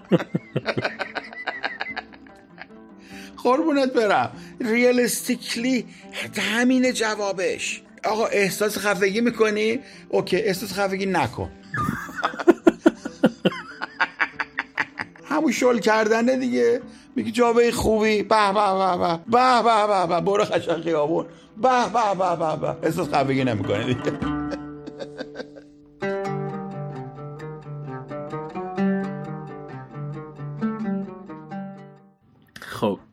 قربونت 3.44 3.92
برم. 3.92 4.30
ریالستیکلی 4.60 5.86
همین 6.38 6.92
جوابش. 6.92 7.82
آقا 8.06 8.26
احساس 8.26 8.78
خفگی 8.78 9.20
می‌کنی 9.20 9.80
اوکی 10.08 10.36
احساس 10.36 10.72
خفگی 10.72 11.06
نکن 11.06 11.50
همون 15.24 15.52
شل 15.52 15.78
کردنه 15.78 16.36
دیگه 16.36 16.80
میگی 17.16 17.30
جابه 17.30 17.72
خوبی 17.72 18.22
به 18.22 18.52
به 18.52 18.98
به 18.98 19.20
به 19.30 19.62
به 19.62 19.86
به 19.86 20.06
به 20.06 20.20
برو 20.20 20.44
قشنگ 20.44 20.82
خیابون 20.82 21.26
به 21.62 21.68
به 21.68 22.18
به 22.18 22.36
به 22.36 22.56
به 22.60 22.86
احساس 22.86 23.08
خفگی 23.08 23.44
نمی‌کنه 23.44 23.84
دیگه 23.84 24.12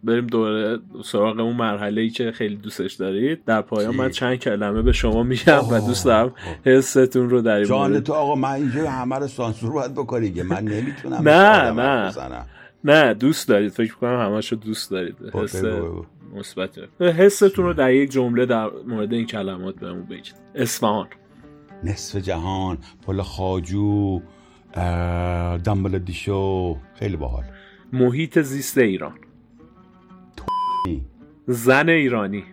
بریم 0.04 0.28
دوباره 0.28 0.80
سراغ 1.04 1.40
اون 1.40 1.56
مرحله 1.56 2.02
ای 2.02 2.10
که 2.10 2.32
خیلی 2.32 2.56
دوستش 2.56 2.94
دارید. 2.94 3.46
در 3.46 3.62
پایان 3.62 3.96
من 3.96 4.10
چند 4.10 4.36
کلمه 4.36 4.82
به 4.82 4.92
شما 4.92 5.24
میگم 5.24 5.70
و 5.72 5.80
دوست 5.88 6.06
دارم 6.06 6.34
حستون 6.66 7.30
رو 7.30 7.42
در 7.42 7.64
جان 7.64 8.00
تو 8.00 8.14
آقا 8.14 8.36
من 8.36 8.52
اینجا 8.52 8.90
همه 8.92 9.16
رو 9.16 9.28
سانسور 9.28 9.72
باید 9.72 9.94
بکنی 9.94 10.32
که 10.34 10.44
من 10.44 10.64
نمی‌تونم 10.64 11.30
نه 11.30 11.72
نه. 11.72 12.46
نه 12.84 13.14
دوست 13.14 13.48
دارید. 13.48 13.72
فکر 13.72 13.96
کنم 13.96 14.20
همش 14.20 14.52
رو 14.52 14.58
دوست 14.58 14.92
دارید. 14.92 15.16
حس 15.34 15.64
مثبت. 16.36 16.80
حستون 17.00 17.66
رو 17.66 17.74
در 17.74 17.94
یک 17.94 18.12
جمله 18.12 18.46
در 18.46 18.70
مورد 18.88 19.14
این 19.14 19.26
کلمات 19.26 19.76
بهمون 19.76 20.06
بگید. 20.06 20.36
اصفهان. 20.56 21.08
نصف 21.84 22.16
جهان 22.16 22.78
پل 23.08 23.22
خاجو 23.22 24.22
دنبال 25.64 26.00
دیشو. 26.00 26.78
خیلی 26.96 27.16
باحال. 27.18 27.44
محیط 27.94 28.40
زیست 28.40 28.78
ایران. 28.78 29.14
زن 31.48 31.90
ایرانی. 31.90 32.44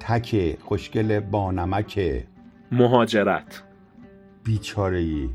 تکه 0.00 0.58
خوشگل 0.60 1.20
با 1.20 1.52
نمکه 1.52 2.26
مهاجرت. 2.72 3.62
بیچاره 4.44 4.98
ای 4.98 5.30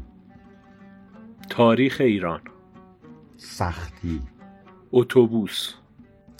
تاریخ 1.49 1.97
ایران. 1.99 2.41
سختی. 3.37 4.21
اتوبوس. 4.91 5.73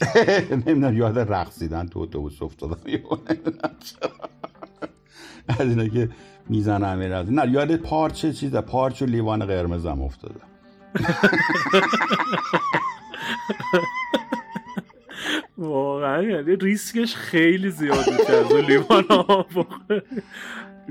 نمی‌دونم 0.52 0.98
یاد 0.98 1.20
رقصیدن 1.20 1.88
تو 1.88 2.00
اتوبوس 2.00 2.42
افتادم. 2.42 2.78
از 5.60 5.62
اینا 5.62 5.88
که 5.88 6.10
می‌زنم 6.50 7.26
نه 7.30 7.52
یاد 7.52 7.76
پارچه 7.76 8.34
چیزه. 8.34 8.62
پارچ 8.62 9.02
و 9.02 9.06
لیوان 9.06 9.46
قرمزم 9.46 10.02
افتادم 10.02 10.48
واقعا 15.62 16.24
یعنی 16.24 16.56
ریسکش 16.56 17.16
خیلی 17.16 17.70
زیاد 17.70 18.06
کرد 18.28 18.54
لیوان 18.54 19.04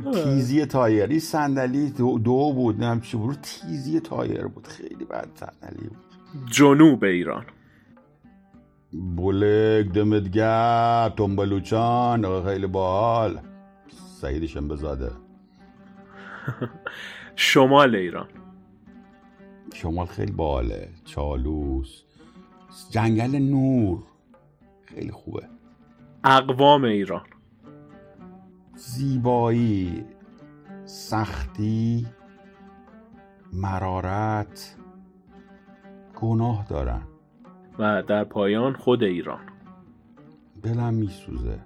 تیزی 0.25 0.67
تایر. 0.67 1.11
این 1.11 1.19
صندلی 1.21 1.91
دو, 1.91 2.19
دو 2.19 2.53
بود 2.53 2.85
نم 2.85 3.01
چی 3.01 3.17
بود. 3.17 3.39
تیزی 3.43 4.01
تایر 4.01 4.47
بود. 4.47 4.67
خیلی 4.67 5.05
بد 5.05 5.29
صندلی 5.35 5.89
بود. 5.89 5.99
جنوب 6.51 7.05
ایران. 7.05 7.47
بولک 9.17 9.87
دمدگب 9.93 11.15
تنبلوچان 11.17 12.45
خیلی 12.45 12.67
باحال. 12.67 13.41
سعید 14.21 14.47
شنبزاده 14.47 15.13
شمال 17.37 17.97
ایران. 17.97 18.29
شمال 19.75 20.07
خیلی 20.07 20.33
باله 20.33 20.89
چالوس. 21.05 22.03
جنگل 22.91 23.37
نور. 23.39 24.10
خیلی 24.95 25.11
خوبه. 25.11 25.49
اقوام 26.25 26.85
ایران. 26.85 27.25
زیبایی 28.75 30.05
سختی 30.85 32.07
مرارت 33.53 34.77
گناه 36.21 36.67
دارن. 36.69 37.03
و 37.79 38.03
در 38.03 38.25
پایان 38.25 38.73
خود 38.73 39.03
ایران. 39.03 39.41
دلم 40.63 40.95
میسوزه. 40.95 41.59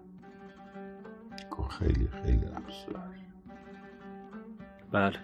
خیلی 1.70 2.08
خیلی 2.08 2.36
دلم 2.36 2.62
بله. 4.92 5.18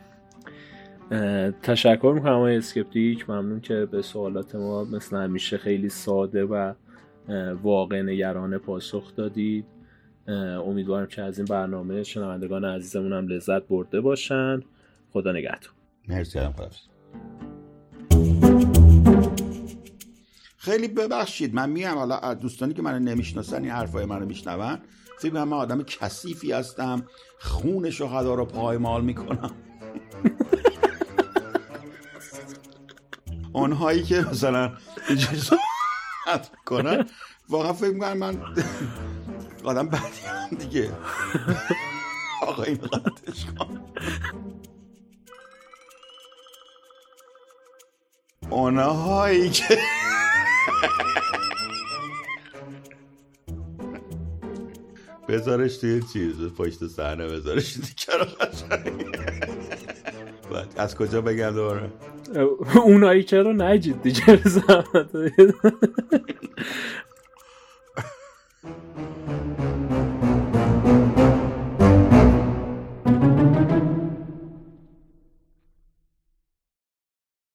تشکر 1.62 2.12
می‌کنم 2.14 2.32
آقای 2.32 2.56
اسکپتیک. 2.56 3.30
ممنون 3.30 3.60
که 3.60 3.86
به 3.86 4.02
سوالات 4.02 4.54
ما 4.54 4.84
مثل 4.84 5.16
همیشه 5.16 5.58
خیلی 5.58 5.88
ساده 5.88 6.44
و 6.44 6.72
واقع 7.62 8.02
نگرانه 8.02 8.58
پاسخ 8.58 9.16
دادید. 9.16 9.64
امیدوارم 10.66 11.06
که 11.06 11.22
از 11.22 11.38
این 11.38 11.44
برنامه 11.44 12.02
شنوندگان 12.02 12.64
عزیزمون 12.64 13.12
هم 13.12 13.28
لذت 13.28 13.62
برده 13.62 14.00
باشن. 14.00 14.62
خدا 15.12 15.32
نگهدار. 15.32 15.70
مرسی 16.08 16.38
خیلی 20.56 20.88
ببخشید 20.88 21.54
من 21.54 21.70
میگم 21.70 21.94
حالا 21.94 22.34
دوستانی 22.34 22.74
که 22.74 22.82
منو 22.82 22.98
نمی‌شناسن 22.98 23.62
این 23.62 23.70
حرفای 23.70 24.04
منو 24.04 24.26
میشنون. 24.26 24.78
فکر 25.18 25.44
من 25.44 25.52
آدم 25.52 25.82
کثیفی 25.82 26.52
هستم. 26.52 27.02
خون 27.38 27.90
شهدا 27.90 28.34
رو 28.34 28.44
پایمال 28.44 29.04
می‌کنم. 29.04 29.50
اونهایی 33.52 34.02
که 34.02 34.20
مثلا 34.30 34.72
کنن. 36.66 37.06
واقعا 37.48 37.72
فکر 37.72 37.90
می‌کنن 37.90 38.12
من 38.12 38.38
آدم 39.64 39.88
بدی 39.88 40.20
هم 40.26 40.58
دیگه. 40.58 40.92
آقا 42.42 42.62
این 42.62 42.76
کن 43.58 43.80
اونهایی 48.50 49.50
که 49.50 49.78
بذارش 55.28 55.76
توی 55.76 56.02
چیز 56.12 56.36
پشت 56.42 56.86
صحنه 56.86 57.28
بذارش 57.28 57.76
دیگه 57.76 58.26
از 60.76 60.96
کجا 60.96 61.20
بگم 61.20 61.50
دوباره؟ 61.50 61.92
اونایی 62.84 63.22
که 63.22 63.42
رو 63.42 63.52
نجید 63.52 64.02
دیگه 64.02 64.40